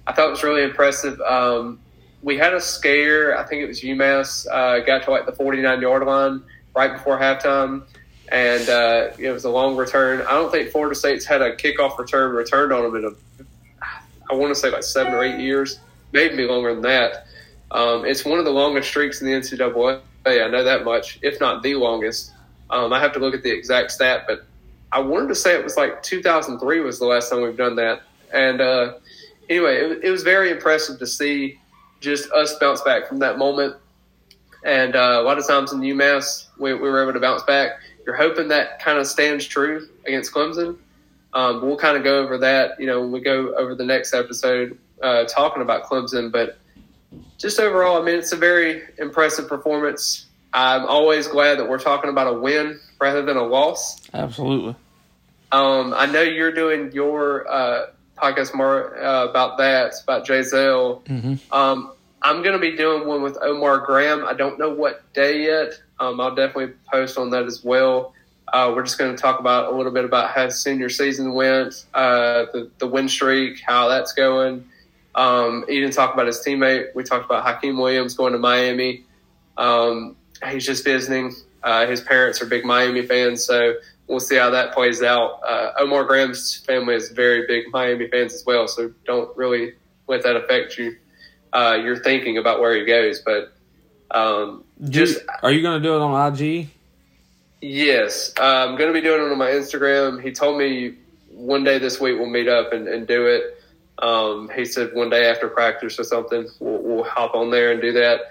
[0.10, 1.22] I thought it was really impressive.
[1.22, 1.80] Um,
[2.24, 3.38] we had a scare.
[3.38, 4.48] I think it was UMass.
[4.52, 6.42] Uh, got to like the 49 yard line
[6.76, 7.84] right before halftime,
[8.32, 10.26] and uh, it was a long return.
[10.26, 13.44] I don't think Florida State's had a kickoff return returned on them in a,
[14.32, 15.80] I want to say like seven or eight years,
[16.12, 17.28] maybe longer than that.
[17.70, 20.02] Um, it's one of the longest streaks in the NCAA.
[20.26, 22.34] I know that much, if not the longest.
[22.72, 24.44] Um, I have to look at the exact stat, but
[24.92, 28.02] I wanted to say it was like 2003 was the last time we've done that.
[28.34, 28.94] And uh,
[29.50, 31.60] anyway, it, it, was very impressive to see
[32.00, 33.76] just us bounce back from that moment.
[34.64, 37.80] And uh, a lot of times in UMass, we, we, were able to bounce back.
[38.06, 40.78] You're hoping that kind of stands true against Clemson.
[41.34, 44.14] Um, we'll kind of go over that, you know, when we go over the next
[44.14, 46.32] episode uh, talking about Clemson.
[46.32, 46.58] But
[47.38, 50.26] just overall, I mean, it's a very impressive performance.
[50.52, 54.02] I'm always glad that we're talking about a win rather than a loss.
[54.14, 54.76] Absolutely.
[55.52, 57.86] Um, I know you're doing your uh,
[58.20, 61.02] podcast more uh, about that, about Jay Zell.
[61.06, 61.54] Mm-hmm.
[61.54, 64.26] Um, I'm going to be doing one with Omar Graham.
[64.26, 65.82] I don't know what day yet.
[66.00, 68.14] Um, I'll definitely post on that as well.
[68.52, 71.86] Uh, we're just going to talk about a little bit about how senior season went,
[71.94, 74.68] uh, the, the win streak, how that's going.
[75.16, 76.96] Um, he didn't talk about his teammate.
[76.96, 79.06] We talked about Hakeem Williams going to Miami.
[79.58, 80.16] Um,
[80.50, 81.36] he's just visiting.
[81.62, 83.76] Uh, his parents are big Miami fans, so
[84.10, 85.40] we'll see how that plays out.
[85.48, 89.74] Uh, Omar Graham's family is very big Miami fans as well, so don't really
[90.08, 90.98] let that affect you.
[91.54, 93.54] Uh, your thinking about where he goes, but
[94.12, 96.68] um, just are you going to do it on IG?
[97.62, 100.22] Yes, uh, I'm going to be doing it on my Instagram.
[100.22, 100.96] He told me
[101.32, 103.62] one day this week we'll meet up and, and do it.
[103.98, 107.82] Um, he said one day after practice or something, we'll, we'll hop on there and
[107.82, 108.22] do that.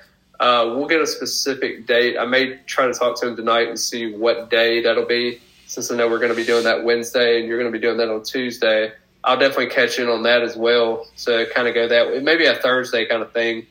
[0.40, 2.16] Uh, we'll get a specific date.
[2.16, 5.90] I may try to talk to him tonight and see what day that'll be, since
[5.90, 7.98] I know we're going to be doing that Wednesday and you're going to be doing
[7.98, 8.90] that on Tuesday.
[9.22, 11.06] I'll definitely catch in on that as well.
[11.14, 12.20] So kind of go that way.
[12.20, 13.66] Maybe a Thursday kind of thing,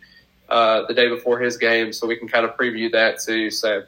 [0.48, 3.50] uh, the day before his game, so we can kind of preview that too.
[3.50, 3.84] So,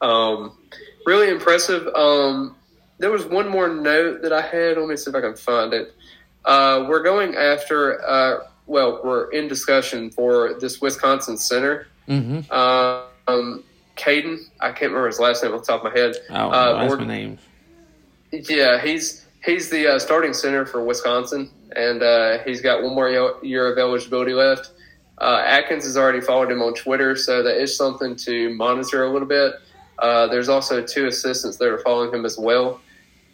[0.00, 0.58] um,
[1.06, 1.86] really impressive.
[1.94, 2.56] Um,
[2.98, 4.76] there was one more note that I had.
[4.76, 5.94] Let me see if I can find it.
[6.44, 11.86] Uh, we're going after, uh, well, we're in discussion for this Wisconsin center.
[12.08, 12.50] Mm-hmm.
[12.52, 13.62] Um,
[13.98, 16.16] Caden, I can't remember his last name off the top of my head.
[16.30, 17.38] Oh, uh, that's my name.
[18.32, 23.38] Yeah, he's he's the uh, starting center for Wisconsin, and uh, he's got one more
[23.42, 24.72] year of eligibility left.
[25.20, 29.12] Uh, Atkins has already followed him on Twitter, so that is something to monitor a
[29.12, 29.54] little bit.
[29.98, 32.80] Uh, there's also two assistants that are following him as well.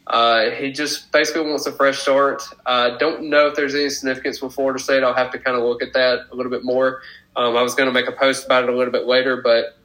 [0.06, 2.42] Uh, he just basically wants a fresh start.
[2.66, 5.02] Uh, don't know if there's any significance with Florida State.
[5.02, 7.00] I'll have to kind of look at that a little bit more.
[7.36, 9.78] Um, I was going to make a post about it a little bit later, but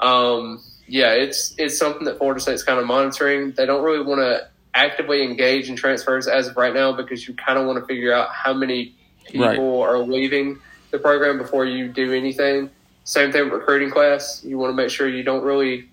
[0.00, 3.52] um, yeah, it's it's something that Florida State's kind of monitoring.
[3.52, 7.34] They don't really want to actively engage in transfers as of right now because you
[7.34, 8.94] kind of want to figure out how many
[9.26, 9.88] people right.
[9.88, 10.58] are leaving
[10.90, 12.70] the program before you do anything.
[13.04, 14.44] Same thing with recruiting class.
[14.44, 15.88] You want to make sure you don't really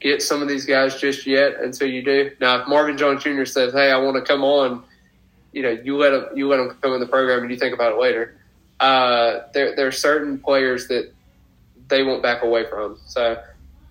[0.00, 2.30] get some of these guys just yet until you do.
[2.40, 3.44] Now, if Marvin Jones Jr.
[3.44, 4.84] says, "Hey, I want to come on,"
[5.52, 7.74] you know, you let him you let him come in the program and you think
[7.74, 8.36] about it later.
[8.80, 11.12] Uh, there there are certain players that
[11.88, 12.98] they won't back away from.
[13.06, 13.40] So,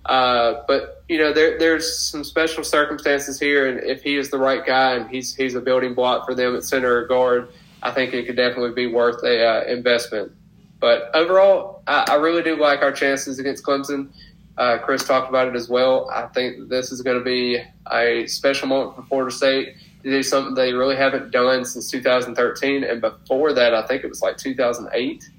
[0.06, 4.38] uh, but you know, there there's some special circumstances here, and if he is the
[4.38, 7.50] right guy and he's he's a building block for them at center or guard,
[7.84, 10.32] I think it could definitely be worth a uh, investment.
[10.80, 14.10] But overall, I, I really do like our chances against Clemson.
[14.58, 16.10] Uh, Chris talked about it as well.
[16.10, 20.24] I think this is going to be a special moment for Florida State to do
[20.24, 24.38] something they really haven't done since 2013, and before that, I think it was like
[24.38, 25.30] 2008.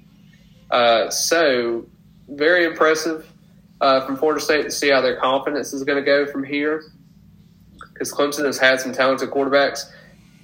[0.71, 1.85] Uh, so
[2.29, 3.29] very impressive.
[3.83, 6.83] Uh, from Florida State to see how their confidence is going to go from here.
[7.91, 9.91] Because Clemson has had some talented quarterbacks,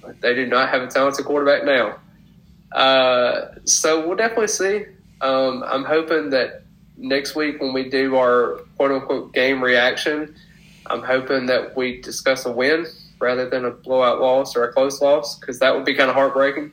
[0.02, 1.98] but they do not have a talented quarterback now.
[2.70, 4.84] Uh, so we'll definitely see.
[5.22, 6.64] Um, I'm hoping that
[6.98, 10.36] next week when we do our quote unquote game reaction,
[10.86, 12.86] I'm hoping that we discuss a win
[13.20, 16.14] rather than a blowout loss or a close loss because that would be kind of
[16.14, 16.72] heartbreaking.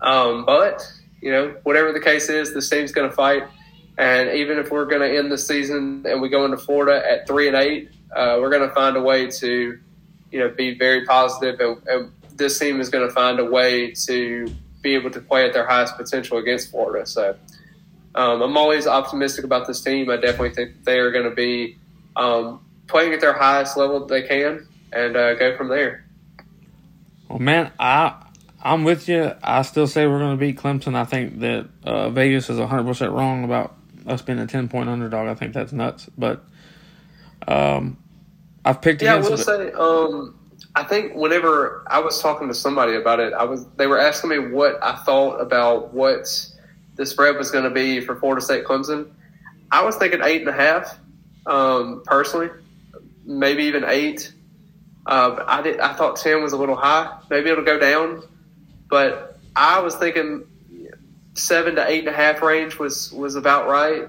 [0.00, 0.82] Um, but
[1.20, 3.44] you know, whatever the case is, this team's going to fight.
[3.98, 7.26] And even if we're going to end the season and we go into Florida at
[7.26, 9.78] three and eight, uh, we're going to find a way to,
[10.30, 13.92] you know, be very positive, and, and this team is going to find a way
[13.92, 17.06] to be able to play at their highest potential against Florida.
[17.06, 17.36] So
[18.14, 20.10] um, I'm always optimistic about this team.
[20.10, 21.76] I definitely think they are going to be
[22.16, 26.04] um, playing at their highest level they can, and uh, go from there.
[27.28, 28.14] Well, man, I
[28.62, 29.32] I'm with you.
[29.42, 30.94] I still say we're going to beat Clemson.
[30.94, 33.75] I think that uh, Vegas is 100 percent wrong about
[34.06, 35.28] us being a 10 point underdog.
[35.28, 36.08] I think that's nuts.
[36.16, 36.44] But
[37.46, 37.98] um,
[38.64, 40.38] I've picked Yeah, I will say, um,
[40.74, 44.30] I think whenever I was talking to somebody about it, I was they were asking
[44.30, 46.26] me what I thought about what
[46.96, 49.10] the spread was going to be for Florida State Clemson.
[49.70, 50.98] I was thinking eight and a half,
[51.46, 52.50] um, personally,
[53.24, 54.32] maybe even eight.
[55.06, 55.80] Uh, I did.
[55.80, 57.20] I thought ten was a little high.
[57.30, 58.22] Maybe it'll go down,
[58.90, 60.46] but I was thinking
[61.36, 64.08] seven to eight and a half range was was about right.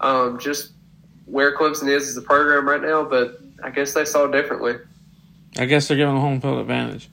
[0.00, 0.72] Um, just
[1.26, 4.76] where Clemson is as a program right now, but I guess they saw differently.
[5.58, 7.08] I guess they're giving the home field advantage.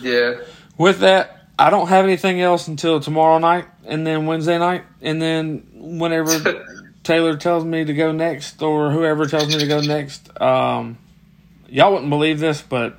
[0.00, 0.36] Yeah.
[0.76, 4.84] With that, I don't have anything else until tomorrow night and then Wednesday night.
[5.02, 6.64] And then whenever
[7.02, 10.98] Taylor tells me to go next or whoever tells me to go next, um,
[11.68, 12.96] y'all wouldn't believe this, but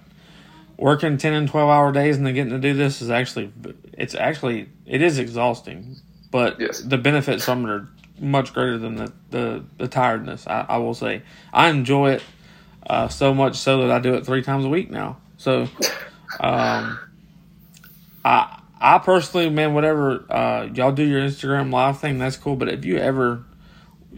[0.79, 3.51] working 10 and 12 hour days and then getting to do this is actually,
[3.93, 5.97] it's actually, it is exhausting.
[6.31, 6.79] But Yes.
[6.81, 7.87] the benefits from it are
[8.19, 11.21] much greater than the, the, the tiredness, I, I will say.
[11.53, 12.23] I enjoy it
[12.87, 15.17] uh, so much so that I do it three times a week now.
[15.37, 15.67] So,
[16.39, 16.99] um,
[18.23, 22.55] I I personally, man, whatever uh, y'all do your Instagram live thing, that's cool.
[22.55, 23.43] But if you ever,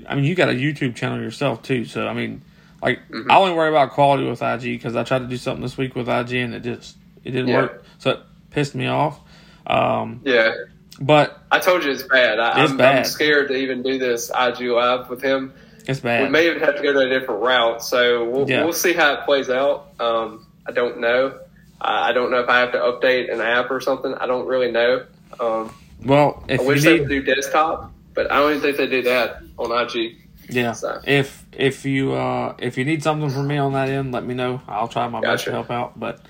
[0.08, 1.86] I mean, you got a YouTube channel yourself too.
[1.86, 2.44] So I mean,
[2.82, 5.78] like I only worry about quality with IG because I tried to do something this
[5.78, 7.62] week with IG and it just it didn't Yeah.
[7.62, 7.84] work.
[8.00, 8.20] So it
[8.50, 9.20] pissed me off.
[9.68, 10.52] Um, Yeah.
[11.00, 12.40] but I told you it's bad.
[12.40, 12.98] I, It's I'm, bad.
[13.00, 15.54] I'm scared to even do this IG live with him.
[15.88, 16.24] it's bad.
[16.24, 17.84] We may even have to go to a different route.
[17.84, 18.64] So we'll, Yeah.
[18.64, 19.88] we'll see how it plays out.
[20.00, 21.36] Um, I don't know.
[21.80, 24.14] I I don't know if I have to update an app or something.
[24.14, 25.04] I don't really know.
[25.40, 25.74] Um,
[26.06, 28.88] well, if I you wish they would do desktop, but I don't even think they
[28.88, 30.18] do that on IG.
[30.50, 31.00] yeah, so.
[31.06, 34.34] if if you uh, if you need something from me on that end, let me
[34.34, 34.62] know.
[34.68, 36.00] I'll try my best to help out.
[36.00, 36.22] But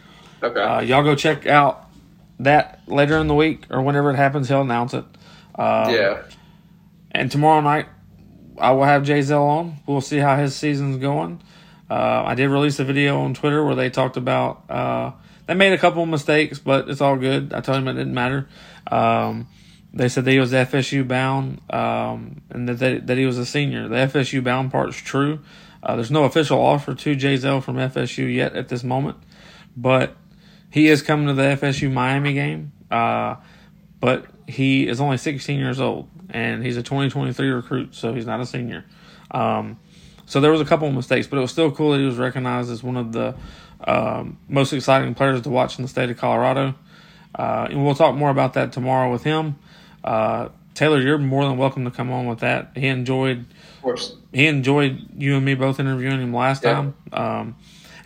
[0.44, 0.60] Okay.
[0.60, 1.88] Uh, y'all go check out
[2.40, 4.50] that later in the week or whenever it happens.
[4.50, 5.06] He'll announce it.
[5.56, 6.24] Um, yeah.
[7.12, 7.88] And tomorrow night,
[8.58, 9.78] I will have Jay Zell on.
[9.86, 11.42] We'll see how his season's going.
[11.90, 15.12] Uh, I did release a video on Twitter where they talked about uh,
[15.46, 17.54] they made a couple of mistakes, but it's all good.
[17.54, 18.48] I told him it didn't matter.
[18.90, 19.48] Um,
[19.94, 23.46] they said that he was FSU bound um, and that they, that he was a
[23.46, 23.88] senior.
[23.88, 25.40] The FSU bound part's true.
[25.84, 29.18] Uh, there's no official offer to Jay Zell from FSU yet at this moment,
[29.76, 30.16] but
[30.70, 32.72] he is coming to the FSU Miami game.
[32.90, 33.36] Uh,
[34.00, 38.40] but he is only 16 years old and he's a 2023 recruit, so he's not
[38.40, 38.86] a senior.
[39.30, 39.80] Um,
[40.26, 42.18] so there was a couple of mistakes, but it was still cool that he was
[42.18, 43.36] recognized as one of the
[43.86, 46.76] um, most exciting players to watch in the state of Colorado.
[47.36, 49.56] Uh, and we'll talk more about that tomorrow with him.
[50.04, 52.72] Uh, Taylor, you're more than welcome to come on with that.
[52.76, 53.40] He enjoyed
[53.78, 54.16] Of course.
[54.32, 56.74] he enjoyed you and me both interviewing him last Yeah.
[56.74, 56.94] time.
[57.12, 57.56] Um,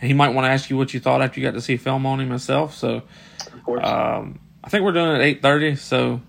[0.00, 1.76] and he might want to ask you what you thought after you got to see
[1.76, 2.74] film on him himself.
[2.74, 3.02] So
[3.82, 5.76] um, I think we're doing it at eight thirty.
[5.76, 6.20] So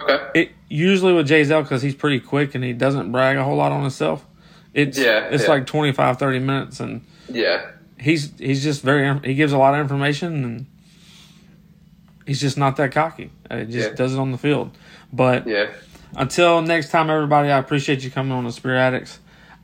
[0.00, 0.40] okay.
[0.40, 3.56] it usually with Jay Zell because he's pretty quick and he doesn't brag a whole
[3.56, 4.26] lot on himself.
[4.74, 5.50] It's Yeah, it's yeah.
[5.50, 7.00] like 25, 30 minutes, and
[7.32, 7.62] Yeah.
[7.98, 10.66] he's he's just very he gives a lot of information and
[12.26, 13.30] he's just not that cocky.
[13.50, 13.94] He just Yeah.
[13.94, 14.76] does it on the field.
[15.16, 15.66] But Yeah.
[16.16, 19.18] until next time, everybody, I appreciate you coming on the Spear Addicts.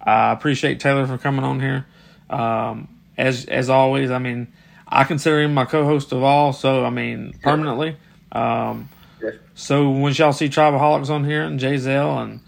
[0.05, 1.87] I appreciate Taylor for coming on here.
[2.31, 2.89] Um,
[3.19, 4.49] as as always, I mean,
[4.89, 6.53] I consider him my co-host of all.
[6.53, 7.97] So I mean, permanently.
[8.33, 8.89] Um,
[9.23, 9.31] Yeah.
[9.55, 12.41] so when y'all see Tribaholics on here and Jay Zell and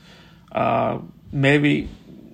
[0.52, 0.98] uh,
[1.32, 1.88] maybe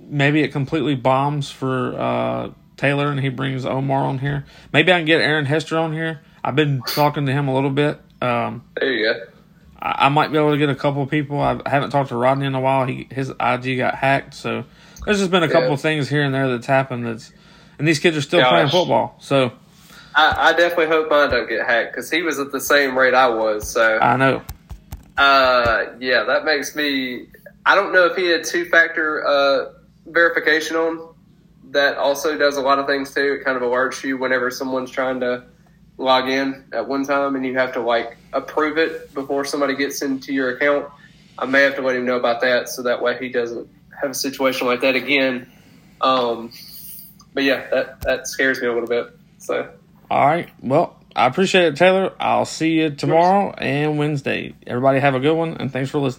[0.08, 4.44] maybe it completely bombs for uh, Taylor and he brings Omar on here.
[4.72, 6.20] Maybe I can get Aaron Hester on here.
[6.42, 8.00] I've been talking to him a little bit.
[8.22, 9.20] Um, There you go.
[9.82, 11.40] I, I might be able to get a couple of people.
[11.40, 12.86] I haven't talked to Rodney in a while.
[12.86, 14.64] He his IG got hacked, so
[15.04, 15.74] there's just been a couple Yeah.
[15.74, 17.06] of things here and there that's happened.
[17.06, 17.32] That's
[17.78, 18.50] and these kids are still Gosh.
[18.50, 19.16] playing football.
[19.20, 19.52] So
[20.14, 23.14] I, I definitely hope mine don't get hacked because he was at the same rate
[23.14, 23.68] I was.
[23.70, 24.42] So, I know.
[25.16, 27.26] uh, yeah, that makes me.
[27.66, 29.72] I don't know if he had two factor uh,
[30.06, 31.14] verification on
[31.70, 33.38] that also does a lot of things too.
[33.40, 35.44] It kind of alerts you whenever someone's trying to
[35.98, 40.02] log in at one time and you have to like approve it before somebody gets
[40.02, 40.88] into your account.
[41.38, 43.68] I may have to let him know about that so that way he doesn't
[44.00, 45.50] have a situation like that again.
[46.00, 46.52] Um,
[47.34, 49.16] but yeah, that, that scares me a little bit.
[49.38, 49.70] So,
[50.10, 50.48] all right.
[50.60, 52.12] Well, I appreciate it, Taylor.
[52.20, 54.54] I'll see you tomorrow and Wednesday.
[54.66, 56.18] Everybody have a good one, and thanks for listening.